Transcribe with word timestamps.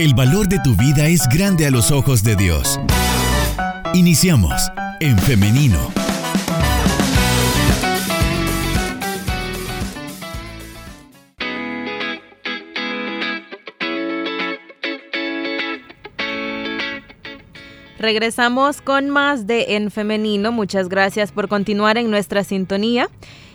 El 0.00 0.14
valor 0.14 0.48
de 0.48 0.58
tu 0.60 0.74
vida 0.76 1.08
es 1.08 1.28
grande 1.28 1.66
a 1.66 1.70
los 1.70 1.90
ojos 1.90 2.22
de 2.22 2.34
Dios. 2.34 2.80
Iniciamos 3.92 4.72
en 4.98 5.18
femenino. 5.18 5.78
Regresamos 17.98 18.80
con 18.80 19.10
más 19.10 19.46
de 19.46 19.76
En 19.76 19.90
Femenino. 19.90 20.50
Muchas 20.50 20.88
gracias 20.88 21.30
por 21.30 21.48
continuar 21.48 21.98
en 21.98 22.10
nuestra 22.10 22.42
sintonía. 22.42 23.10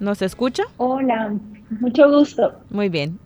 ¿Nos 0.00 0.22
escucha? 0.22 0.62
Hola, 0.78 1.34
mucho 1.80 2.08
gusto. 2.08 2.54
Muy 2.70 2.88
bien. 2.88 3.18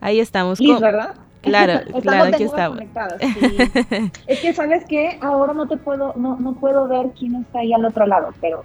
Ahí 0.00 0.20
estamos. 0.20 0.60
Liz, 0.60 0.80
¿verdad? 0.80 1.14
Claro, 1.42 1.80
claro, 2.02 2.34
aquí 2.34 2.44
estamos. 2.44 2.78
es 4.26 4.40
que 4.40 4.52
sabes 4.52 4.84
que 4.84 5.18
ahora 5.20 5.52
no 5.54 5.66
te 5.66 5.76
puedo, 5.76 6.14
no, 6.16 6.36
no 6.36 6.54
puedo 6.54 6.88
ver 6.88 7.10
quién 7.18 7.36
está 7.36 7.60
ahí 7.60 7.72
al 7.72 7.84
otro 7.84 8.06
lado, 8.06 8.34
pero 8.40 8.64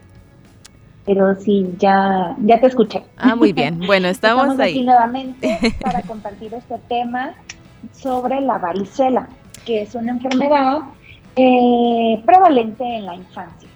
pero 1.06 1.36
sí, 1.36 1.76
ya, 1.78 2.36
ya 2.40 2.60
te 2.60 2.66
escuché. 2.66 3.04
Ah, 3.18 3.36
muy 3.36 3.54
bien. 3.54 3.80
Bueno, 3.86 4.08
estamos, 4.08 4.60
ahí. 4.60 4.72
Aquí 4.72 4.84
nuevamente 4.84 5.60
para 5.82 6.02
compartir 6.02 6.54
este 6.54 6.80
tema 6.90 7.36
sobre 7.94 8.42
la 8.42 8.58
varicela, 8.58 9.28
que 9.66 9.84
es 9.84 9.94
una 9.94 10.14
enfermedad 10.14 10.80
eh, 11.36 12.22
prevalente 12.26 12.84
en 12.84 13.06
la 13.06 13.16
infancia. 13.16 13.70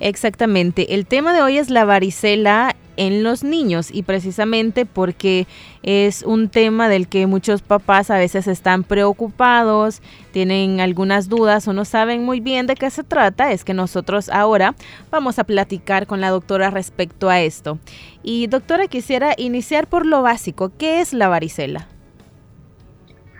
Exactamente. 0.00 0.94
El 0.94 1.06
tema 1.06 1.34
de 1.34 1.42
hoy 1.42 1.58
es 1.58 1.68
la 1.68 1.84
varicela 1.84 2.74
en 2.96 3.22
los 3.22 3.44
niños 3.44 3.90
y 3.92 4.02
precisamente 4.02 4.84
porque 4.84 5.46
es 5.82 6.22
un 6.22 6.48
tema 6.48 6.88
del 6.88 7.08
que 7.08 7.26
muchos 7.26 7.62
papás 7.62 8.10
a 8.10 8.18
veces 8.18 8.46
están 8.46 8.82
preocupados, 8.82 10.02
tienen 10.32 10.80
algunas 10.80 11.28
dudas 11.28 11.68
o 11.68 11.72
no 11.72 11.84
saben 11.84 12.24
muy 12.24 12.40
bien 12.40 12.66
de 12.66 12.74
qué 12.74 12.90
se 12.90 13.04
trata, 13.04 13.52
es 13.52 13.64
que 13.64 13.74
nosotros 13.74 14.28
ahora 14.28 14.74
vamos 15.10 15.38
a 15.38 15.44
platicar 15.44 16.06
con 16.06 16.20
la 16.20 16.30
doctora 16.30 16.70
respecto 16.70 17.30
a 17.30 17.40
esto. 17.40 17.78
Y 18.22 18.48
doctora, 18.48 18.86
quisiera 18.86 19.32
iniciar 19.36 19.86
por 19.86 20.04
lo 20.04 20.22
básico, 20.22 20.72
¿qué 20.76 21.00
es 21.00 21.12
la 21.12 21.28
varicela? 21.28 21.88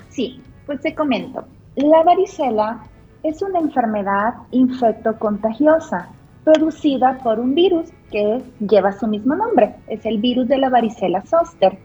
Sí, 0.09 0.41
pues 0.67 0.81
te 0.81 0.95
comento. 0.95 1.45
La 1.77 2.03
varicela 2.03 2.85
es 3.23 3.43
una 3.43 3.59
enfermedad 3.59 4.35
infectocontagiosa 4.53 6.09
producida 6.45 7.19
por 7.23 7.39
un 7.39 7.55
virus 7.55 7.91
que 8.11 8.43
lleva 8.61 8.93
su 8.93 9.07
mismo 9.07 9.35
nombre, 9.35 9.75
es 9.87 10.05
el 10.07 10.19
virus 10.19 10.49
de 10.49 10.59
la 10.59 10.69
varicela 10.69 11.23
zoster. 11.23 11.79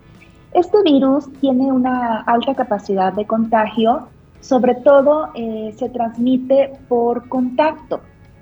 Este 0.53 0.81
virus 0.83 1.31
tiene 1.41 1.71
una 1.71 2.21
alta 2.21 2.55
capacidad 2.55 3.13
de 3.13 3.25
contagio, 3.25 4.07
sobre 4.39 4.75
todo 4.75 5.29
eh, 5.35 5.73
se 5.77 5.89
transmite 5.89 6.71
por 6.87 7.27
contacto. 7.27 7.99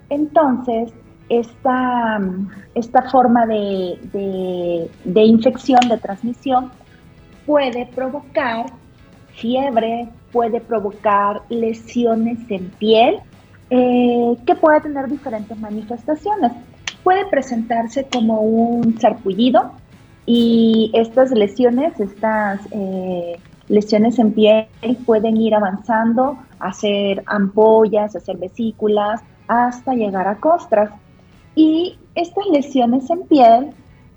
Entonces, 0.09 0.93
esta, 1.29 2.19
esta 2.75 3.01
forma 3.09 3.45
de, 3.47 4.89
de 5.03 5.23
infección, 5.23 5.79
de 5.89 5.97
transmisión, 5.97 6.71
puede 7.45 7.87
provocar 7.87 8.67
fiebre, 9.33 10.09
puede 10.31 10.61
provocar 10.61 11.41
lesiones 11.49 12.39
en 12.49 12.69
piel 12.71 13.19
eh, 13.75 14.37
que 14.45 14.53
puede 14.53 14.81
tener 14.81 15.07
diferentes 15.07 15.57
manifestaciones. 15.57 16.51
Puede 17.03 17.25
presentarse 17.25 18.05
como 18.05 18.41
un 18.41 18.99
sarpullido 18.99 19.71
y 20.27 20.91
estas 20.93 21.31
lesiones, 21.31 21.99
estas 21.99 22.61
eh, 22.69 23.39
lesiones 23.69 24.19
en 24.19 24.31
piel 24.31 24.67
pueden 25.07 25.37
ir 25.37 25.55
avanzando, 25.55 26.37
hacer 26.59 27.23
ampollas, 27.25 28.15
hacer 28.15 28.37
vesículas, 28.37 29.21
hasta 29.47 29.95
llegar 29.95 30.27
a 30.27 30.35
costras. 30.35 30.91
Y 31.55 31.97
estas 32.13 32.45
lesiones 32.51 33.09
en 33.09 33.23
piel 33.23 33.71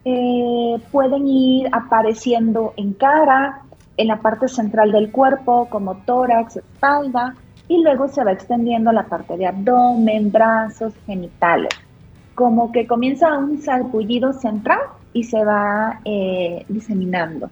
eh, 0.04 0.76
pueden 0.92 1.26
ir 1.26 1.70
apareciendo 1.72 2.74
en 2.76 2.92
cara, 2.92 3.62
en 3.96 4.08
la 4.08 4.20
parte 4.20 4.48
central 4.48 4.92
del 4.92 5.10
cuerpo, 5.10 5.66
como 5.70 5.96
tórax, 6.04 6.56
espalda, 6.56 7.34
y 7.68 7.82
luego 7.82 8.08
se 8.08 8.22
va 8.22 8.32
extendiendo 8.32 8.92
la 8.92 9.04
parte 9.04 9.36
de 9.36 9.46
abdomen, 9.46 10.30
brazos, 10.30 10.94
genitales. 11.06 11.70
Como 12.34 12.70
que 12.70 12.86
comienza 12.86 13.38
un 13.38 13.60
sarpullido 13.60 14.32
central 14.32 14.80
y 15.12 15.24
se 15.24 15.44
va 15.44 16.00
eh, 16.04 16.64
diseminando. 16.68 17.50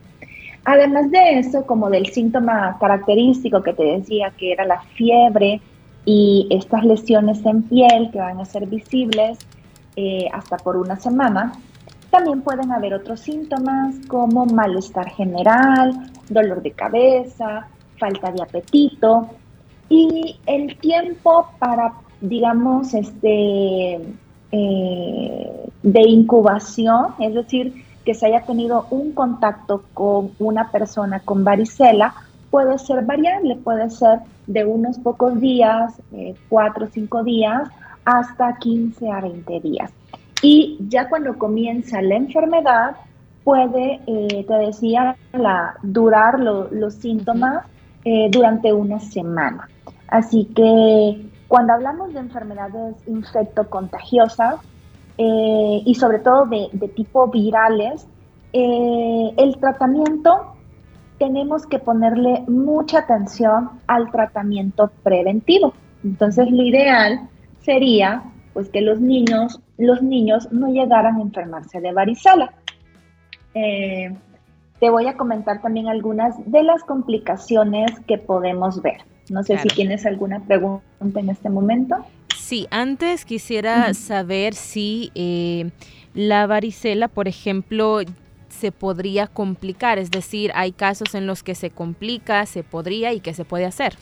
Además 0.64 1.10
de 1.10 1.38
eso, 1.38 1.66
como 1.66 1.90
del 1.90 2.06
síntoma 2.06 2.76
característico 2.78 3.62
que 3.62 3.74
te 3.74 3.84
decía, 3.84 4.32
que 4.36 4.52
era 4.52 4.64
la 4.64 4.80
fiebre 4.80 5.60
y 6.04 6.46
estas 6.50 6.84
lesiones 6.84 7.44
en 7.44 7.62
piel 7.62 8.10
que 8.12 8.18
van 8.18 8.40
a 8.40 8.44
ser 8.44 8.66
visibles 8.66 9.38
eh, 9.96 10.28
hasta 10.32 10.56
por 10.56 10.76
una 10.76 10.96
semana, 10.96 11.52
también 12.10 12.42
pueden 12.42 12.70
haber 12.72 12.94
otros 12.94 13.20
síntomas 13.20 13.96
como 14.06 14.46
malestar 14.46 15.08
general, 15.10 16.10
dolor 16.28 16.62
de 16.62 16.70
cabeza, 16.70 17.66
falta 17.98 18.30
de 18.30 18.42
apetito, 18.42 19.28
y 19.88 20.38
el 20.46 20.76
tiempo 20.78 21.50
para, 21.58 21.92
digamos, 22.20 22.94
este, 22.94 24.00
eh, 24.56 25.70
de 25.82 26.00
incubación, 26.02 27.14
es 27.18 27.34
decir, 27.34 27.84
que 28.04 28.14
se 28.14 28.26
haya 28.26 28.42
tenido 28.42 28.86
un 28.90 29.12
contacto 29.12 29.84
con 29.94 30.30
una 30.38 30.70
persona 30.70 31.20
con 31.20 31.44
varicela, 31.44 32.14
puede 32.50 32.78
ser 32.78 33.04
variable, 33.04 33.56
puede 33.56 33.90
ser 33.90 34.20
de 34.46 34.64
unos 34.64 34.98
pocos 34.98 35.40
días, 35.40 36.00
eh, 36.12 36.34
cuatro 36.48 36.86
o 36.86 36.88
cinco 36.88 37.24
días, 37.24 37.68
hasta 38.04 38.56
15 38.58 39.10
a 39.10 39.20
20 39.20 39.60
días. 39.60 39.90
Y 40.42 40.78
ya 40.88 41.08
cuando 41.08 41.36
comienza 41.36 42.00
la 42.02 42.16
enfermedad, 42.16 42.96
puede, 43.42 44.00
eh, 44.06 44.44
te 44.46 44.54
decía, 44.54 45.16
la, 45.32 45.74
durar 45.82 46.38
los 46.38 46.94
síntomas 46.94 47.64
durante 48.30 48.70
una 48.70 49.00
semana. 49.00 49.66
Así 50.14 50.44
que 50.54 51.28
cuando 51.48 51.72
hablamos 51.72 52.14
de 52.14 52.20
enfermedades 52.20 52.94
infectocontagiosas 53.08 54.60
eh, 55.18 55.82
y 55.84 55.92
sobre 55.96 56.20
todo 56.20 56.46
de, 56.46 56.68
tipo 56.94 57.26
virales, 57.26 58.06
eh, 58.52 59.34
el 59.36 59.56
tratamiento 59.58 60.54
tenemos 61.18 61.66
que 61.66 61.80
ponerle 61.80 62.44
mucha 62.46 63.00
atención 63.00 63.70
al 63.88 64.12
tratamiento 64.12 64.92
preventivo. 65.02 65.74
Entonces 66.04 66.48
lo 66.48 66.62
ideal 66.62 67.28
sería 67.62 68.22
pues 68.52 68.68
que 68.68 68.82
los 68.82 69.00
niños, 69.00 69.60
los 69.78 70.00
niños 70.00 70.46
no 70.52 70.68
llegaran 70.68 71.16
a 71.16 71.22
enfermarse 71.22 71.80
de 71.80 71.92
varicela. 71.92 72.54
Eh, 73.52 74.16
te 74.78 74.90
voy 74.90 75.08
a 75.08 75.16
comentar 75.16 75.60
también 75.60 75.88
algunas 75.88 76.36
de 76.48 76.62
las 76.62 76.84
complicaciones 76.84 77.98
que 78.06 78.18
podemos 78.18 78.80
ver. 78.80 78.98
No 79.30 79.42
sé 79.42 79.58
si 79.58 79.68
tienes 79.68 80.04
alguna 80.06 80.40
pregunta 80.40 81.20
en 81.20 81.30
este 81.30 81.48
momento. 81.48 81.96
Sí, 82.36 82.66
antes 82.70 83.24
quisiera 83.24 83.94
saber 83.94 84.54
si 84.54 85.10
eh, 85.14 85.70
la 86.14 86.46
varicela, 86.46 87.08
por 87.08 87.26
ejemplo, 87.26 88.00
se 88.48 88.70
podría 88.70 89.26
complicar, 89.26 89.98
es 89.98 90.10
decir, 90.10 90.52
hay 90.54 90.72
casos 90.72 91.14
en 91.14 91.26
los 91.26 91.42
que 91.42 91.54
se 91.54 91.70
complica, 91.70 92.44
se 92.46 92.62
podría 92.62 93.12
y 93.12 93.20
qué 93.20 93.34
se 93.34 93.44
puede 93.44 93.64
hacer. 93.64 93.94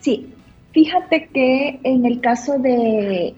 Sí, 0.00 0.32
fíjate 0.72 1.28
que 1.32 1.80
en 1.82 2.06
el 2.06 2.20
caso 2.20 2.58
de, 2.58 3.34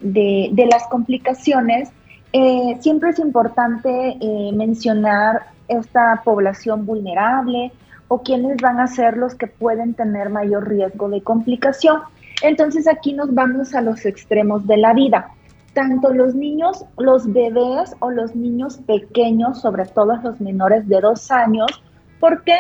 las 0.70 0.86
complicaciones, 0.88 1.90
eh, 2.32 2.76
siempre 2.80 3.10
es 3.10 3.18
importante 3.18 3.88
eh, 4.20 4.50
mencionar 4.52 5.46
esta 5.68 6.22
población 6.24 6.86
vulnerable, 6.86 7.72
o 8.12 8.22
quiénes 8.22 8.56
van 8.60 8.80
a 8.80 8.88
ser 8.88 9.16
los 9.16 9.36
que 9.36 9.46
pueden 9.46 9.94
tener 9.94 10.30
mayor 10.30 10.68
riesgo 10.68 11.08
de 11.08 11.22
complicación. 11.22 12.00
Entonces 12.42 12.88
aquí 12.88 13.12
nos 13.12 13.32
vamos 13.32 13.72
a 13.72 13.82
los 13.82 14.04
extremos 14.04 14.66
de 14.66 14.78
la 14.78 14.92
vida. 14.92 15.28
Tanto 15.74 16.12
los 16.12 16.34
niños, 16.34 16.84
los 16.98 17.32
bebés 17.32 17.94
o 18.00 18.10
los 18.10 18.34
niños 18.34 18.78
pequeños, 18.78 19.60
sobre 19.60 19.84
todo 19.84 20.16
los 20.16 20.40
menores 20.40 20.88
de 20.88 21.00
dos 21.00 21.30
años, 21.30 21.70
¿por 22.18 22.42
qué? 22.42 22.58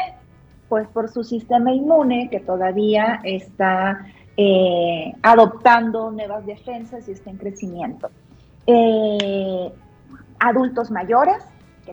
Pues 0.68 0.86
por 0.86 1.08
su 1.08 1.24
sistema 1.24 1.72
inmune 1.72 2.28
que 2.30 2.38
todavía 2.38 3.18
está 3.24 4.06
eh, 4.36 5.12
adoptando 5.20 6.12
nuevas 6.12 6.46
defensas 6.46 7.08
y 7.08 7.10
está 7.10 7.28
en 7.28 7.38
crecimiento. 7.38 8.08
Eh, 8.68 9.72
adultos 10.38 10.92
mayores, 10.92 11.42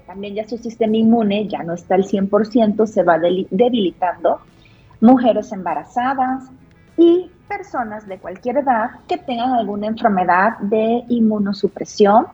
también 0.05 0.35
ya 0.35 0.47
su 0.47 0.57
sistema 0.57 0.97
inmune 0.97 1.47
ya 1.47 1.63
no 1.63 1.73
está 1.73 1.95
al 1.95 2.03
100%, 2.03 2.85
se 2.85 3.03
va 3.03 3.17
debilitando. 3.19 4.39
Mujeres 5.01 5.51
embarazadas 5.51 6.49
y 6.97 7.29
personas 7.47 8.07
de 8.07 8.17
cualquier 8.17 8.57
edad 8.57 8.91
que 9.07 9.17
tengan 9.17 9.51
alguna 9.51 9.87
enfermedad 9.87 10.57
de 10.59 11.03
inmunosupresión 11.09 12.27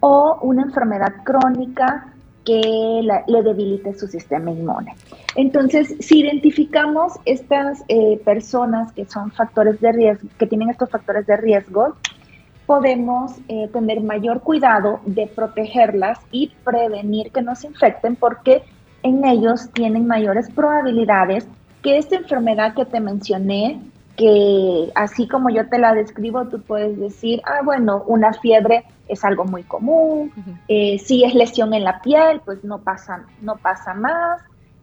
o 0.00 0.38
una 0.42 0.62
enfermedad 0.62 1.22
crónica 1.24 2.12
que 2.44 3.02
le 3.26 3.42
debilite 3.42 3.94
su 3.94 4.06
sistema 4.06 4.50
inmune. 4.50 4.94
Entonces, 5.36 5.94
si 6.00 6.20
identificamos 6.20 7.12
estas 7.24 7.84
eh, 7.88 8.20
personas 8.24 8.92
que 8.92 9.04
son 9.04 9.30
factores 9.30 9.80
de 9.80 9.92
riesgo, 9.92 10.28
que 10.38 10.46
tienen 10.46 10.70
estos 10.70 10.90
factores 10.90 11.26
de 11.26 11.36
riesgo, 11.36 11.96
podemos 12.70 13.32
eh, 13.48 13.68
tener 13.72 14.00
mayor 14.00 14.42
cuidado 14.42 15.00
de 15.04 15.26
protegerlas 15.26 16.20
y 16.30 16.52
prevenir 16.62 17.32
que 17.32 17.42
nos 17.42 17.64
infecten 17.64 18.14
porque 18.14 18.62
en 19.02 19.24
ellos 19.24 19.70
tienen 19.72 20.06
mayores 20.06 20.48
probabilidades 20.50 21.48
que 21.82 21.98
esta 21.98 22.14
enfermedad 22.14 22.74
que 22.74 22.84
te 22.84 23.00
mencioné 23.00 23.80
que 24.16 24.92
así 24.94 25.26
como 25.26 25.50
yo 25.50 25.68
te 25.68 25.80
la 25.80 25.94
describo, 25.94 26.46
tú 26.46 26.62
puedes 26.62 26.96
decir, 26.96 27.42
ah, 27.44 27.62
bueno, 27.64 28.04
una 28.06 28.34
fiebre 28.34 28.84
es 29.08 29.24
algo 29.24 29.44
muy 29.44 29.64
común, 29.64 30.30
eh, 30.68 30.96
si 31.00 31.24
es 31.24 31.34
lesión 31.34 31.74
en 31.74 31.82
la 31.82 32.00
piel, 32.00 32.40
pues 32.44 32.62
no 32.62 32.78
pasa, 32.78 33.24
no 33.42 33.56
pasa 33.56 33.94
más, 33.94 34.42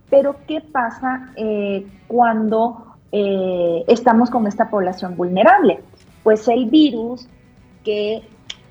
pero 0.10 0.36
¿qué 0.46 0.60
pasa 0.60 1.32
eh, 1.38 1.88
cuando 2.10 2.98
eh, 3.14 3.86
estamos 3.88 4.30
con 4.30 4.46
esta 4.46 4.70
población 4.70 5.16
vulnerable? 5.16 5.80
Pues 6.24 6.50
el 6.50 6.66
virus 6.66 7.30
que 7.88 8.22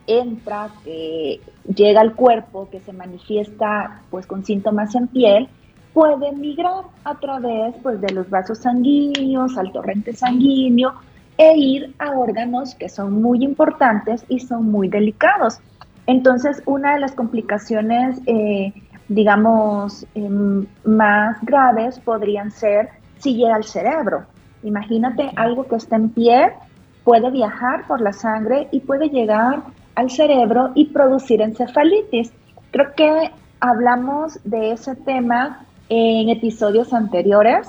entra, 0.07 0.69
que 0.85 1.41
llega 1.75 2.03
al 2.03 2.15
cuerpo, 2.15 2.69
que 2.71 2.81
se 2.81 2.93
manifiesta 2.93 4.03
pues 4.11 4.27
con 4.27 4.45
síntomas 4.45 4.95
en 4.95 5.09
piel, 5.09 5.49
puede 5.95 6.33
migrar 6.33 6.85
a 7.03 7.15
través 7.15 7.75
pues, 7.83 7.99
de 8.03 8.13
los 8.13 8.29
vasos 8.29 8.59
sanguíneos, 8.59 9.57
al 9.57 9.73
torrente 9.73 10.13
sanguíneo 10.13 10.93
e 11.39 11.57
ir 11.57 11.95
a 11.99 12.11
órganos 12.11 12.75
que 12.75 12.91
son 12.91 13.23
muy 13.23 13.43
importantes 13.43 14.27
y 14.29 14.41
son 14.41 14.71
muy 14.71 14.89
delicados. 14.89 15.61
Entonces, 16.07 16.63
una 16.67 16.93
de 16.93 17.01
las 17.01 17.13
complicaciones, 17.13 18.21
eh, 18.27 18.75
digamos, 19.09 20.07
em, 20.15 20.67
más 20.85 21.39
graves 21.41 21.99
podrían 22.01 22.51
ser 22.51 22.91
si 23.19 23.35
llega 23.35 23.55
al 23.55 23.65
cerebro. 23.65 24.27
Imagínate 24.63 25.31
algo 25.37 25.65
que 25.65 25.77
está 25.77 25.97
en 25.97 26.11
pie, 26.11 26.53
puede 27.07 27.31
viajar 27.31 27.87
por 27.87 28.01
la 28.01 28.13
sangre 28.13 28.67
y 28.73 28.81
puede 28.81 29.09
llegar 29.11 29.63
al 29.95 30.11
cerebro 30.11 30.73
y 30.75 30.87
producir 30.87 31.41
encefalitis. 31.41 32.33
Creo 32.73 32.95
que 32.97 33.31
hablamos 33.61 34.41
de 34.43 34.73
ese 34.73 34.97
tema 34.97 35.65
en 35.89 36.29
episodios 36.31 36.93
anteriores 36.93 37.69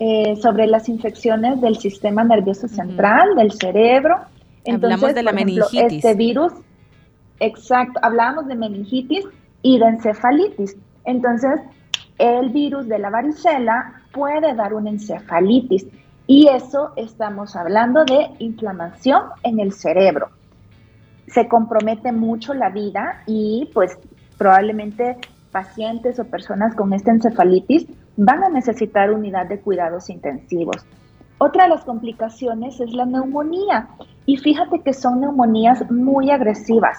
eh, 0.00 0.36
sobre 0.36 0.66
las 0.66 0.90
infecciones 0.90 1.62
del 1.62 1.78
sistema 1.78 2.24
nervioso 2.24 2.68
central, 2.68 3.34
del 3.36 3.52
cerebro. 3.52 4.16
Entonces, 4.64 4.92
hablamos 4.92 5.14
de 5.14 5.22
la 5.22 5.32
meningitis. 5.32 6.04
Este 6.04 6.14
virus, 6.14 6.52
exacto, 7.40 7.98
hablamos 8.02 8.46
de 8.48 8.54
meningitis 8.54 9.24
y 9.62 9.78
de 9.78 9.86
encefalitis. 9.86 10.76
Entonces, 11.06 11.58
el 12.18 12.50
virus 12.50 12.86
de 12.86 12.98
la 12.98 13.08
varicela 13.08 14.02
puede 14.12 14.54
dar 14.54 14.74
una 14.74 14.90
encefalitis 14.90 15.86
y 16.26 16.48
eso 16.48 16.92
estamos 16.96 17.54
hablando 17.54 18.04
de 18.04 18.30
inflamación 18.38 19.22
en 19.42 19.60
el 19.60 19.72
cerebro. 19.72 20.30
Se 21.26 21.48
compromete 21.48 22.12
mucho 22.12 22.54
la 22.54 22.70
vida 22.70 23.22
y 23.26 23.70
pues 23.74 23.98
probablemente 24.38 25.18
pacientes 25.52 26.18
o 26.18 26.24
personas 26.24 26.74
con 26.74 26.92
esta 26.92 27.10
encefalitis 27.10 27.86
van 28.16 28.42
a 28.42 28.48
necesitar 28.48 29.10
unidad 29.10 29.46
de 29.46 29.60
cuidados 29.60 30.10
intensivos. 30.10 30.76
Otra 31.38 31.64
de 31.64 31.70
las 31.70 31.84
complicaciones 31.84 32.80
es 32.80 32.92
la 32.92 33.04
neumonía 33.04 33.88
y 34.24 34.36
fíjate 34.36 34.80
que 34.80 34.92
son 34.92 35.20
neumonías 35.20 35.90
muy 35.90 36.30
agresivas. 36.30 36.98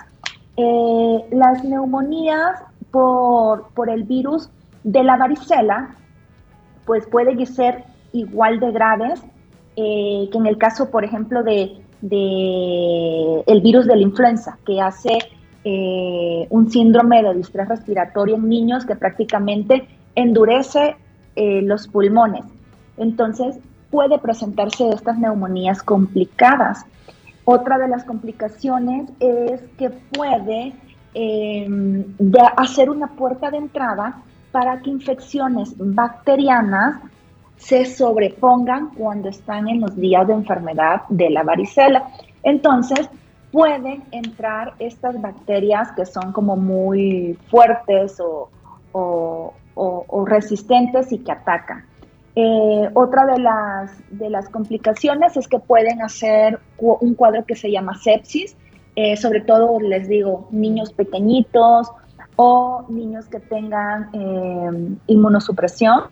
Eh, 0.57 1.25
las 1.31 1.63
neumonías 1.63 2.61
por, 2.91 3.69
por, 3.73 3.89
el 3.89 4.03
virus 4.03 4.49
de 4.83 5.03
la 5.03 5.17
varicela 5.17 5.95
pues 6.85 7.05
pueden 7.07 7.45
ser 7.45 7.83
igual 8.15 8.59
de 8.59 8.71
graves 8.71 9.21
eh, 9.77 10.29
que 10.31 10.37
en 10.37 10.45
el 10.45 10.57
caso, 10.57 10.89
por 10.89 11.03
ejemplo, 11.03 11.43
de, 11.43 11.77
el 12.01 13.61
virus 13.61 13.85
de 13.87 13.95
la 13.95 14.01
influenza, 14.01 14.57
que 14.65 14.79
hace 14.79 15.17
eh, 15.63 16.47
un 16.49 16.71
síndrome 16.71 17.21
de 17.21 17.33
distrés 17.33 17.67
respiratorio 17.67 18.35
en 18.35 18.47
niños 18.47 18.85
que 18.85 18.95
prácticamente 18.95 19.87
endurece 20.15 20.95
eh, 21.35 21.61
los 21.61 21.87
pulmones. 21.87 22.45
Entonces, 22.97 23.59
puede 23.91 24.17
presentarse 24.19 24.89
estas 24.89 25.17
neumonías 25.17 25.83
complicadas. 25.83 26.85
Otra 27.43 27.77
de 27.77 27.89
las 27.89 28.05
complicaciones 28.05 29.09
es 29.19 29.61
que 29.77 29.89
puede 29.89 30.73
em, 31.13 32.05
hacer 32.55 32.89
una 32.89 33.07
puerta 33.07 33.51
de 33.51 33.57
entrada 33.57 34.21
para 34.51 34.79
que 34.81 34.89
infecciones 34.89 35.73
bacterianas 35.77 37.01
se 37.57 37.85
sobrepongan 37.85 38.89
cuando 38.95 39.29
están 39.29 39.67
en 39.67 39.81
los 39.81 39.95
días 39.95 40.27
de 40.27 40.33
enfermedad 40.33 41.03
de 41.09 41.29
la 41.29 41.43
varicela. 41.43 42.09
Entonces, 42.43 43.09
pueden 43.51 44.03
entrar 44.11 44.73
estas 44.79 45.21
bacterias 45.21 45.91
que 45.93 46.05
son 46.05 46.33
como 46.33 46.57
muy 46.57 47.39
fuertes 47.49 48.21
o, 48.21 49.53
resistentes 50.25 51.11
y 51.11 51.19
que 51.19 51.31
atacan. 51.31 51.85
Eh, 52.35 52.89
otra 52.93 53.25
de 53.25 53.39
las, 53.39 53.91
de 54.09 54.29
las 54.29 54.49
complicaciones 54.49 55.37
es 55.37 55.47
que 55.47 55.59
pueden 55.59 56.01
hacer 56.01 56.59
un 56.77 57.15
cuadro 57.15 57.45
que 57.45 57.55
se 57.55 57.71
llama 57.71 57.95
sepsis, 57.95 58.57
eh, 58.97 59.15
sobre 59.15 59.41
todo 59.41 59.79
les 59.79 60.09
digo, 60.09 60.47
niños 60.51 60.91
pequeñitos 60.91 61.91
o 62.35 62.85
niños 62.89 63.25
que 63.27 63.39
tengan 63.39 64.09
eh, 64.13 64.97
inmunosupresión. 65.07 66.03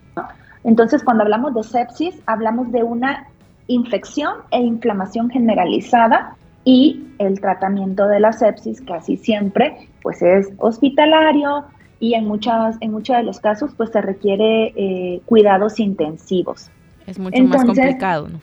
Entonces, 0.63 1.03
cuando 1.03 1.23
hablamos 1.23 1.53
de 1.53 1.63
sepsis, 1.63 2.15
hablamos 2.25 2.71
de 2.71 2.83
una 2.83 3.27
infección 3.67 4.33
e 4.51 4.59
inflamación 4.59 5.29
generalizada 5.29 6.35
y 6.65 7.03
el 7.19 7.39
tratamiento 7.39 8.07
de 8.07 8.19
la 8.19 8.33
sepsis 8.33 8.81
casi 8.81 9.17
siempre 9.17 9.89
pues 10.01 10.21
es 10.21 10.49
hospitalario 10.57 11.65
y 11.99 12.13
en 12.13 12.25
muchas 12.27 12.77
en 12.81 12.91
muchos 12.91 13.17
de 13.17 13.23
los 13.23 13.39
casos 13.39 13.71
pues 13.75 13.89
se 13.91 14.01
requiere 14.01 14.73
eh, 14.75 15.21
cuidados 15.25 15.79
intensivos. 15.79 16.69
Es 17.07 17.19
mucho 17.19 17.43
más 17.43 17.65
complicado, 17.65 18.29
¿no? 18.29 18.39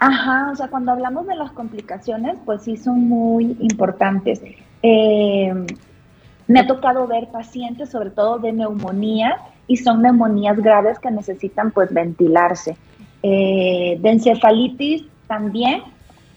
Ajá, 0.00 0.50
o 0.52 0.56
sea, 0.56 0.66
cuando 0.66 0.90
hablamos 0.90 1.28
de 1.28 1.36
las 1.36 1.52
complicaciones, 1.52 2.36
pues 2.44 2.62
sí 2.62 2.76
son 2.76 3.08
muy 3.08 3.56
importantes. 3.60 4.42
Eh, 4.82 5.54
me 6.48 6.60
ha 6.60 6.66
tocado 6.66 7.06
ver 7.06 7.28
pacientes, 7.28 7.90
sobre 7.90 8.10
todo 8.10 8.40
de 8.40 8.52
neumonía, 8.52 9.36
y 9.66 9.76
son 9.76 10.02
neumonías 10.02 10.58
graves 10.58 10.98
que 10.98 11.10
necesitan 11.10 11.70
pues 11.70 11.92
ventilarse. 11.92 12.76
Eh, 13.22 13.98
de 14.00 14.10
encefalitis 14.10 15.04
también, 15.26 15.82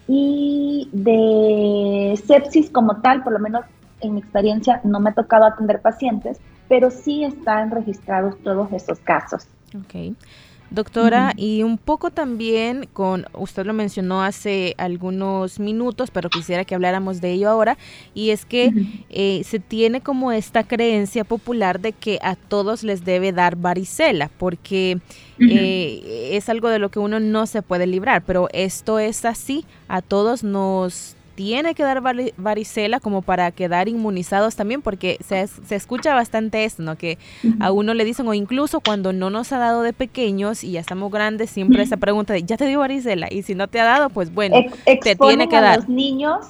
y 0.07 0.89
de 0.91 2.19
sepsis 2.25 2.69
como 2.69 3.01
tal, 3.01 3.23
por 3.23 3.33
lo 3.33 3.39
menos 3.39 3.65
en 4.01 4.13
mi 4.13 4.19
experiencia 4.19 4.81
no 4.83 4.99
me 4.99 5.09
ha 5.09 5.13
tocado 5.13 5.45
atender 5.45 5.81
pacientes, 5.81 6.39
pero 6.67 6.91
sí 6.91 7.23
están 7.23 7.71
registrados 7.71 8.37
todos 8.43 8.71
esos 8.71 8.99
casos. 8.99 9.47
Okay. 9.85 10.15
Doctora, 10.75 11.31
y 11.37 11.63
un 11.63 11.77
poco 11.77 12.11
también 12.11 12.89
con, 12.91 13.25
usted 13.31 13.65
lo 13.65 13.71
mencionó 13.71 14.21
hace 14.21 14.75
algunos 14.77 15.57
minutos, 15.57 16.11
pero 16.11 16.29
quisiera 16.29 16.65
que 16.65 16.75
habláramos 16.75 17.21
de 17.21 17.31
ello 17.31 17.49
ahora, 17.49 17.77
y 18.13 18.31
es 18.31 18.45
que 18.45 18.73
eh, 19.09 19.41
se 19.45 19.59
tiene 19.59 20.01
como 20.01 20.33
esta 20.33 20.63
creencia 20.65 21.23
popular 21.23 21.79
de 21.79 21.93
que 21.93 22.19
a 22.21 22.35
todos 22.35 22.83
les 22.83 23.05
debe 23.05 23.31
dar 23.31 23.55
varicela, 23.55 24.29
porque 24.37 24.99
eh, 25.39 26.29
es 26.33 26.49
algo 26.49 26.67
de 26.67 26.79
lo 26.79 26.91
que 26.91 26.99
uno 26.99 27.21
no 27.21 27.47
se 27.47 27.61
puede 27.61 27.87
librar, 27.87 28.23
pero 28.25 28.49
esto 28.51 28.99
es 28.99 29.23
así, 29.23 29.63
a 29.87 30.01
todos 30.01 30.43
nos 30.43 31.15
tiene 31.35 31.75
que 31.75 31.83
dar 31.83 32.01
varicela 32.01 32.99
como 32.99 33.21
para 33.21 33.51
quedar 33.51 33.87
inmunizados 33.89 34.55
también, 34.55 34.81
porque 34.81 35.17
se, 35.23 35.45
se 35.47 35.75
escucha 35.75 36.13
bastante 36.13 36.63
esto, 36.63 36.81
¿no? 36.81 36.95
Que 36.97 37.17
a 37.59 37.71
uno 37.71 37.93
le 37.93 38.05
dicen, 38.05 38.27
o 38.27 38.33
incluso 38.33 38.79
cuando 38.79 39.13
no 39.13 39.29
nos 39.29 39.51
ha 39.51 39.59
dado 39.59 39.81
de 39.81 39.93
pequeños 39.93 40.63
y 40.63 40.71
ya 40.71 40.79
estamos 40.79 41.11
grandes, 41.11 41.49
siempre 41.49 41.83
esa 41.83 41.97
pregunta 41.97 42.33
de, 42.33 42.43
¿ya 42.43 42.57
te 42.57 42.65
dio 42.65 42.79
varicela? 42.79 43.27
Y 43.29 43.43
si 43.43 43.53
no 43.53 43.67
te 43.67 43.79
ha 43.79 43.85
dado, 43.85 44.09
pues 44.09 44.33
bueno, 44.33 44.55
te 44.85 45.15
tiene 45.15 45.47
que 45.47 45.59
dar. 45.59 45.79
los 45.79 45.89
niños, 45.89 46.47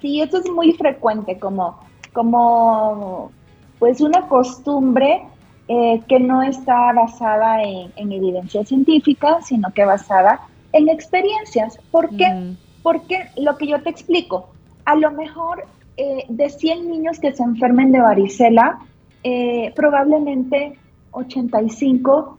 sí, 0.00 0.22
esto 0.22 0.38
es 0.38 0.48
muy 0.50 0.72
frecuente, 0.72 1.38
como, 1.38 1.78
como 2.12 3.32
pues 3.78 4.00
una 4.00 4.28
costumbre 4.28 5.22
eh, 5.68 6.00
que 6.08 6.20
no 6.20 6.42
está 6.42 6.92
basada 6.92 7.62
en, 7.62 7.92
en 7.96 8.12
evidencia 8.12 8.64
científica, 8.64 9.40
sino 9.42 9.72
que 9.72 9.84
basada 9.84 10.40
en 10.72 10.88
experiencias. 10.88 11.78
¿Por 11.90 12.14
qué? 12.16 12.54
Porque 12.84 13.30
lo 13.38 13.56
que 13.56 13.66
yo 13.66 13.82
te 13.82 13.88
explico, 13.88 14.50
a 14.84 14.94
lo 14.94 15.10
mejor 15.10 15.64
eh, 15.96 16.26
de 16.28 16.50
100 16.50 16.86
niños 16.86 17.18
que 17.18 17.32
se 17.32 17.42
enfermen 17.42 17.92
de 17.92 18.00
varicela, 18.00 18.78
eh, 19.22 19.72
probablemente 19.74 20.78
85 21.12 22.38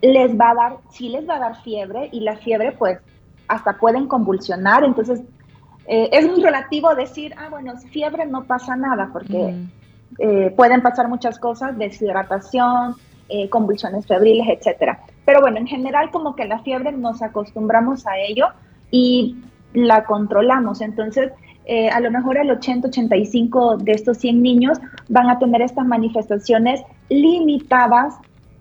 les 0.00 0.34
va 0.34 0.50
a 0.50 0.54
dar, 0.54 0.76
sí 0.90 1.10
les 1.10 1.28
va 1.28 1.36
a 1.36 1.40
dar 1.40 1.62
fiebre 1.62 2.08
y 2.10 2.20
la 2.20 2.36
fiebre 2.36 2.72
pues 2.72 3.00
hasta 3.48 3.74
pueden 3.74 4.06
convulsionar, 4.08 4.82
entonces 4.82 5.20
eh, 5.86 6.08
es 6.10 6.26
muy 6.26 6.40
relativo 6.42 6.94
decir, 6.94 7.34
ah, 7.36 7.48
bueno, 7.50 7.76
fiebre 7.76 8.24
no 8.24 8.44
pasa 8.44 8.74
nada, 8.74 9.10
porque 9.12 9.54
pueden 10.56 10.80
pasar 10.80 11.08
muchas 11.08 11.38
cosas, 11.38 11.76
deshidratación, 11.76 12.96
convulsiones 13.50 14.06
febriles, 14.06 14.48
etcétera. 14.58 15.00
Pero 15.26 15.42
bueno, 15.42 15.58
en 15.58 15.66
general 15.66 16.10
como 16.10 16.34
que 16.34 16.46
la 16.46 16.60
fiebre 16.60 16.92
nos 16.92 17.20
acostumbramos 17.20 18.06
a 18.06 18.16
ello 18.18 18.46
y 18.90 19.36
la 19.74 20.04
controlamos. 20.04 20.80
Entonces, 20.80 21.32
eh, 21.64 21.88
a 21.90 22.00
lo 22.00 22.10
mejor 22.10 22.38
el 22.38 22.50
80-85 22.50 23.78
de 23.78 23.92
estos 23.92 24.18
100 24.18 24.42
niños 24.42 24.78
van 25.08 25.30
a 25.30 25.38
tener 25.38 25.62
estas 25.62 25.86
manifestaciones 25.86 26.82
limitadas 27.08 28.14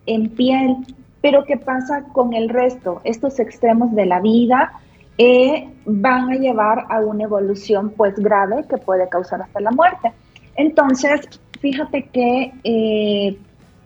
en 0.05 0.29
piel. 0.29 0.77
Pero 1.21 1.43
¿qué 1.45 1.57
pasa 1.57 2.03
con 2.13 2.33
el 2.33 2.49
resto? 2.49 3.01
Estos 3.03 3.39
extremos 3.39 3.93
de 3.93 4.05
la 4.05 4.19
vida 4.19 4.73
eh, 5.17 5.69
van 5.85 6.31
a 6.31 6.35
llevar 6.35 6.85
a 6.89 6.99
una 6.99 7.23
evolución 7.23 7.91
pues 7.95 8.15
grave 8.15 8.65
que 8.69 8.77
puede 8.77 9.07
causar 9.09 9.41
hasta 9.41 9.59
la 9.61 9.71
muerte. 9.71 10.11
Entonces, 10.55 11.21
fíjate 11.59 12.03
que 12.07 12.53
eh, 12.63 13.37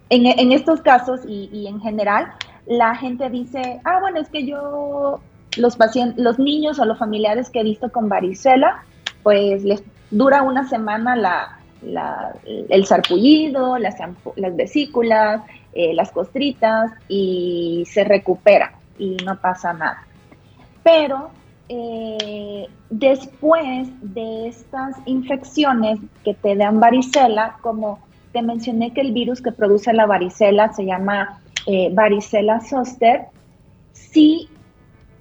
en, 0.09 0.51
estos 0.51 0.81
casos 0.81 1.21
y, 1.27 1.49
y 1.51 1.67
en 1.67 1.79
general, 1.81 2.27
la 2.65 2.95
gente 2.95 3.29
dice, 3.29 3.79
ah, 3.83 3.99
bueno, 3.99 4.19
es 4.19 4.29
que 4.29 4.45
yo 4.45 5.19
los 5.57 6.39
niños 6.39 6.79
o 6.79 6.85
los 6.85 6.97
familiares 6.97 7.49
que 7.49 7.59
he 7.59 7.63
visto 7.63 7.91
con 7.91 8.09
varicela, 8.09 8.83
pues 9.23 9.63
les 9.63 9.83
dura 10.11 10.43
una 10.43 10.67
semana 10.67 11.15
la, 11.15 11.59
el 12.69 12.85
sarpullido, 12.85 13.77
las, 13.77 13.95
las 14.35 14.55
vesículas, 14.55 15.41
eh, 15.73 15.93
las 15.93 16.11
costritas 16.11 16.91
y 17.07 17.83
se 17.87 18.03
recupera 18.03 18.73
y 18.97 19.17
no 19.25 19.39
pasa 19.39 19.73
nada. 19.73 20.05
Pero 20.83 21.31
eh, 21.67 22.67
después 22.89 23.89
de 24.01 24.47
estas 24.47 24.95
infecciones 25.05 25.99
que 26.23 26.33
te 26.33 26.55
dan 26.55 26.79
varicela, 26.79 27.57
como 27.61 27.99
te 28.31 28.41
mencioné 28.41 28.93
que 28.93 29.01
el 29.01 29.13
virus 29.13 29.41
que 29.41 29.51
produce 29.51 29.93
la 29.93 30.05
varicela 30.05 30.71
se 30.73 30.85
llama 30.85 31.41
eh, 31.65 31.89
varicela 31.91 32.61
zoster, 32.61 33.27
si 33.93 34.49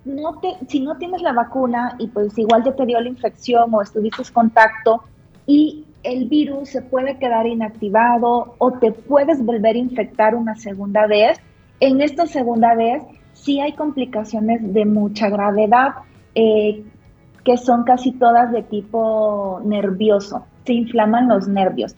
no 0.04 0.38
te, 0.40 0.54
si 0.68 0.80
no 0.80 0.96
tienes 0.96 1.22
la 1.22 1.32
vacuna 1.32 1.96
y 1.98 2.08
pues 2.08 2.36
igual 2.38 2.62
ya 2.64 2.72
te 2.74 2.86
dio 2.86 3.00
la 3.00 3.08
infección 3.08 3.72
o 3.72 3.82
estuviste 3.82 4.22
en 4.22 4.32
contacto 4.32 5.02
y 5.46 5.84
el 6.02 6.28
virus 6.28 6.68
se 6.70 6.82
puede 6.82 7.18
quedar 7.18 7.46
inactivado 7.46 8.54
o 8.58 8.72
te 8.72 8.92
puedes 8.92 9.44
volver 9.44 9.76
a 9.76 9.78
infectar 9.78 10.34
una 10.34 10.54
segunda 10.54 11.06
vez, 11.06 11.38
en 11.80 12.00
esta 12.00 12.26
segunda 12.26 12.74
vez 12.74 13.02
sí 13.32 13.60
hay 13.60 13.72
complicaciones 13.72 14.72
de 14.72 14.84
mucha 14.84 15.28
gravedad, 15.28 15.94
eh, 16.34 16.84
que 17.44 17.56
son 17.56 17.84
casi 17.84 18.12
todas 18.12 18.52
de 18.52 18.62
tipo 18.62 19.60
nervioso, 19.64 20.46
se 20.64 20.74
inflaman 20.74 21.28
los 21.28 21.48
nervios. 21.48 21.94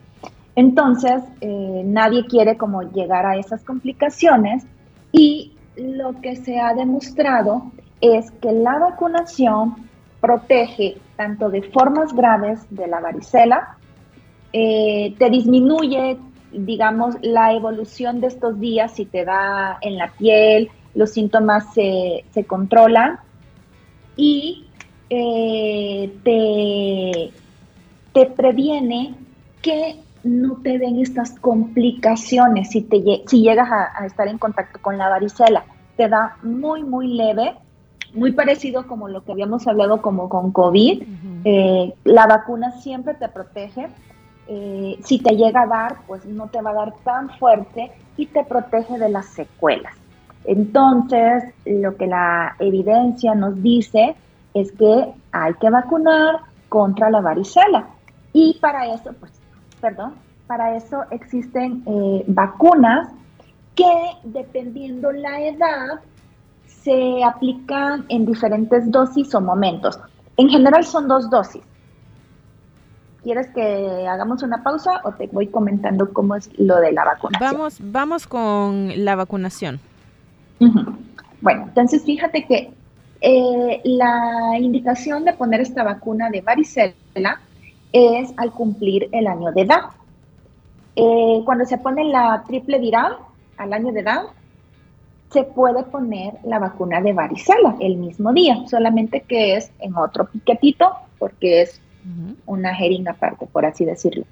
Entonces, 0.56 1.22
eh, 1.40 1.82
nadie 1.84 2.26
quiere 2.26 2.56
como 2.56 2.82
llegar 2.82 3.26
a 3.26 3.36
esas 3.36 3.62
complicaciones 3.62 4.64
y 5.12 5.52
lo 5.76 6.20
que 6.20 6.36
se 6.36 6.58
ha 6.58 6.74
demostrado 6.74 7.70
es 8.00 8.30
que 8.30 8.52
la 8.52 8.78
vacunación 8.78 9.88
protege 10.20 10.98
tanto 11.16 11.48
de 11.50 11.62
formas 11.62 12.14
graves 12.14 12.60
de 12.70 12.86
la 12.86 13.00
varicela, 13.00 13.76
eh, 14.52 15.14
te 15.18 15.30
disminuye, 15.30 16.18
digamos, 16.52 17.16
la 17.22 17.52
evolución 17.52 18.20
de 18.20 18.28
estos 18.28 18.60
días 18.60 18.92
si 18.92 19.06
te 19.06 19.24
da 19.24 19.78
en 19.80 19.96
la 19.96 20.08
piel, 20.12 20.70
los 20.94 21.10
síntomas 21.10 21.74
se, 21.74 22.24
controlan 22.46 23.18
y 24.16 24.66
eh, 25.10 26.12
te, 26.22 27.32
te 28.12 28.26
previene 28.26 29.14
que 29.62 30.00
no 30.24 30.56
te 30.62 30.78
den 30.78 30.98
estas 31.00 31.38
complicaciones 31.38 32.70
si, 32.70 32.82
te, 32.82 33.22
si 33.26 33.42
llegas 33.42 33.68
a, 33.70 34.06
estar 34.06 34.26
en 34.28 34.38
contacto 34.38 34.80
con 34.80 34.98
la 34.98 35.08
varicela. 35.08 35.64
Te 35.96 36.08
da 36.08 36.36
muy, 36.42 36.82
muy 36.82 37.08
leve, 37.08 37.54
muy 38.16 38.32
parecido 38.32 38.86
como 38.86 39.08
lo 39.08 39.22
que 39.22 39.32
habíamos 39.32 39.66
hablado 39.66 40.02
como 40.02 40.28
con 40.28 40.52
COVID. 40.52 41.02
Eh, 41.44 41.94
la 42.04 42.26
vacuna 42.26 42.72
siempre 42.80 43.14
te 43.14 43.28
protege. 43.28 43.88
Eh, 44.48 44.98
si 45.02 45.18
te 45.18 45.36
llega 45.36 45.62
a 45.62 45.66
dar, 45.66 45.96
pues 46.06 46.24
no 46.24 46.48
te 46.48 46.60
va 46.62 46.70
a 46.70 46.74
dar 46.74 46.94
tan 47.04 47.30
fuerte 47.38 47.92
y 48.16 48.26
te 48.26 48.44
protege 48.44 48.98
de 48.98 49.08
las 49.08 49.26
secuelas. 49.26 49.94
Entonces, 50.44 51.44
lo 51.64 51.96
que 51.96 52.06
la 52.06 52.54
evidencia 52.58 53.34
nos 53.34 53.62
dice 53.62 54.16
es 54.54 54.72
que 54.72 55.12
hay 55.32 55.54
que 55.54 55.70
vacunar 55.70 56.40
contra 56.68 57.10
la 57.10 57.20
varicela. 57.20 57.88
Y 58.32 58.58
para 58.60 58.92
eso, 58.94 59.12
pues 59.18 59.32
perdón, 59.80 60.14
para 60.46 60.76
eso 60.76 61.04
existen 61.10 61.82
eh, 61.86 62.24
vacunas 62.26 63.08
que 63.74 63.84
dependiendo 64.24 65.12
la 65.12 65.40
edad 65.40 66.00
se 66.86 67.24
aplican 67.24 68.04
en 68.08 68.24
diferentes 68.26 68.88
dosis 68.92 69.34
o 69.34 69.40
momentos. 69.40 69.98
En 70.36 70.48
general 70.48 70.84
son 70.84 71.08
dos 71.08 71.28
dosis. 71.28 71.62
¿Quieres 73.24 73.48
que 73.48 74.06
hagamos 74.08 74.44
una 74.44 74.62
pausa 74.62 75.00
o 75.02 75.10
te 75.10 75.26
voy 75.26 75.48
comentando 75.48 76.12
cómo 76.12 76.36
es 76.36 76.48
lo 76.58 76.76
de 76.76 76.92
la 76.92 77.04
vacunación? 77.04 77.50
Vamos, 77.52 77.78
vamos 77.80 78.26
con 78.28 79.04
la 79.04 79.16
vacunación. 79.16 79.80
Bueno, 81.40 81.64
entonces 81.64 82.04
fíjate 82.04 82.46
que 82.46 82.72
eh, 83.20 83.80
la 83.82 84.56
indicación 84.60 85.24
de 85.24 85.32
poner 85.32 85.62
esta 85.62 85.82
vacuna 85.82 86.30
de 86.30 86.40
varicela 86.40 87.40
es 87.92 88.32
al 88.36 88.52
cumplir 88.52 89.08
el 89.10 89.26
año 89.26 89.50
de 89.50 89.62
edad. 89.62 89.80
Eh, 90.94 91.42
cuando 91.44 91.64
se 91.64 91.78
pone 91.78 92.04
la 92.04 92.44
triple 92.46 92.78
viral 92.78 93.16
al 93.56 93.72
año 93.72 93.92
de 93.92 94.00
edad, 94.00 94.22
se 95.30 95.42
puede 95.44 95.82
poner 95.82 96.34
la 96.44 96.58
vacuna 96.58 97.00
de 97.00 97.12
varicela 97.12 97.76
el 97.80 97.96
mismo 97.96 98.32
día, 98.32 98.66
solamente 98.68 99.22
que 99.22 99.56
es 99.56 99.72
en 99.80 99.96
otro 99.96 100.26
piquetito, 100.26 100.92
porque 101.18 101.62
es 101.62 101.80
una 102.46 102.74
jeringa 102.74 103.12
aparte, 103.12 103.46
por 103.46 103.66
así 103.66 103.84
decirlo. 103.84 104.24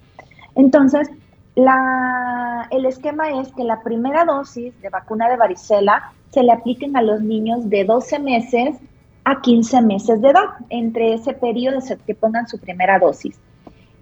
Entonces, 0.54 1.10
el 1.56 2.84
esquema 2.86 3.40
es 3.40 3.52
que 3.52 3.64
la 3.64 3.82
primera 3.82 4.24
dosis 4.24 4.80
de 4.80 4.88
vacuna 4.88 5.28
de 5.28 5.36
varicela 5.36 6.12
se 6.30 6.42
le 6.42 6.52
apliquen 6.52 6.96
a 6.96 7.02
los 7.02 7.20
niños 7.20 7.68
de 7.68 7.84
12 7.84 8.18
meses 8.20 8.76
a 9.24 9.40
15 9.40 9.82
meses 9.82 10.20
de 10.20 10.30
edad. 10.30 10.44
Entre 10.68 11.14
ese 11.14 11.32
periodo 11.32 11.78
que 12.06 12.14
pongan 12.14 12.46
su 12.46 12.58
primera 12.58 12.98
dosis. 12.98 13.38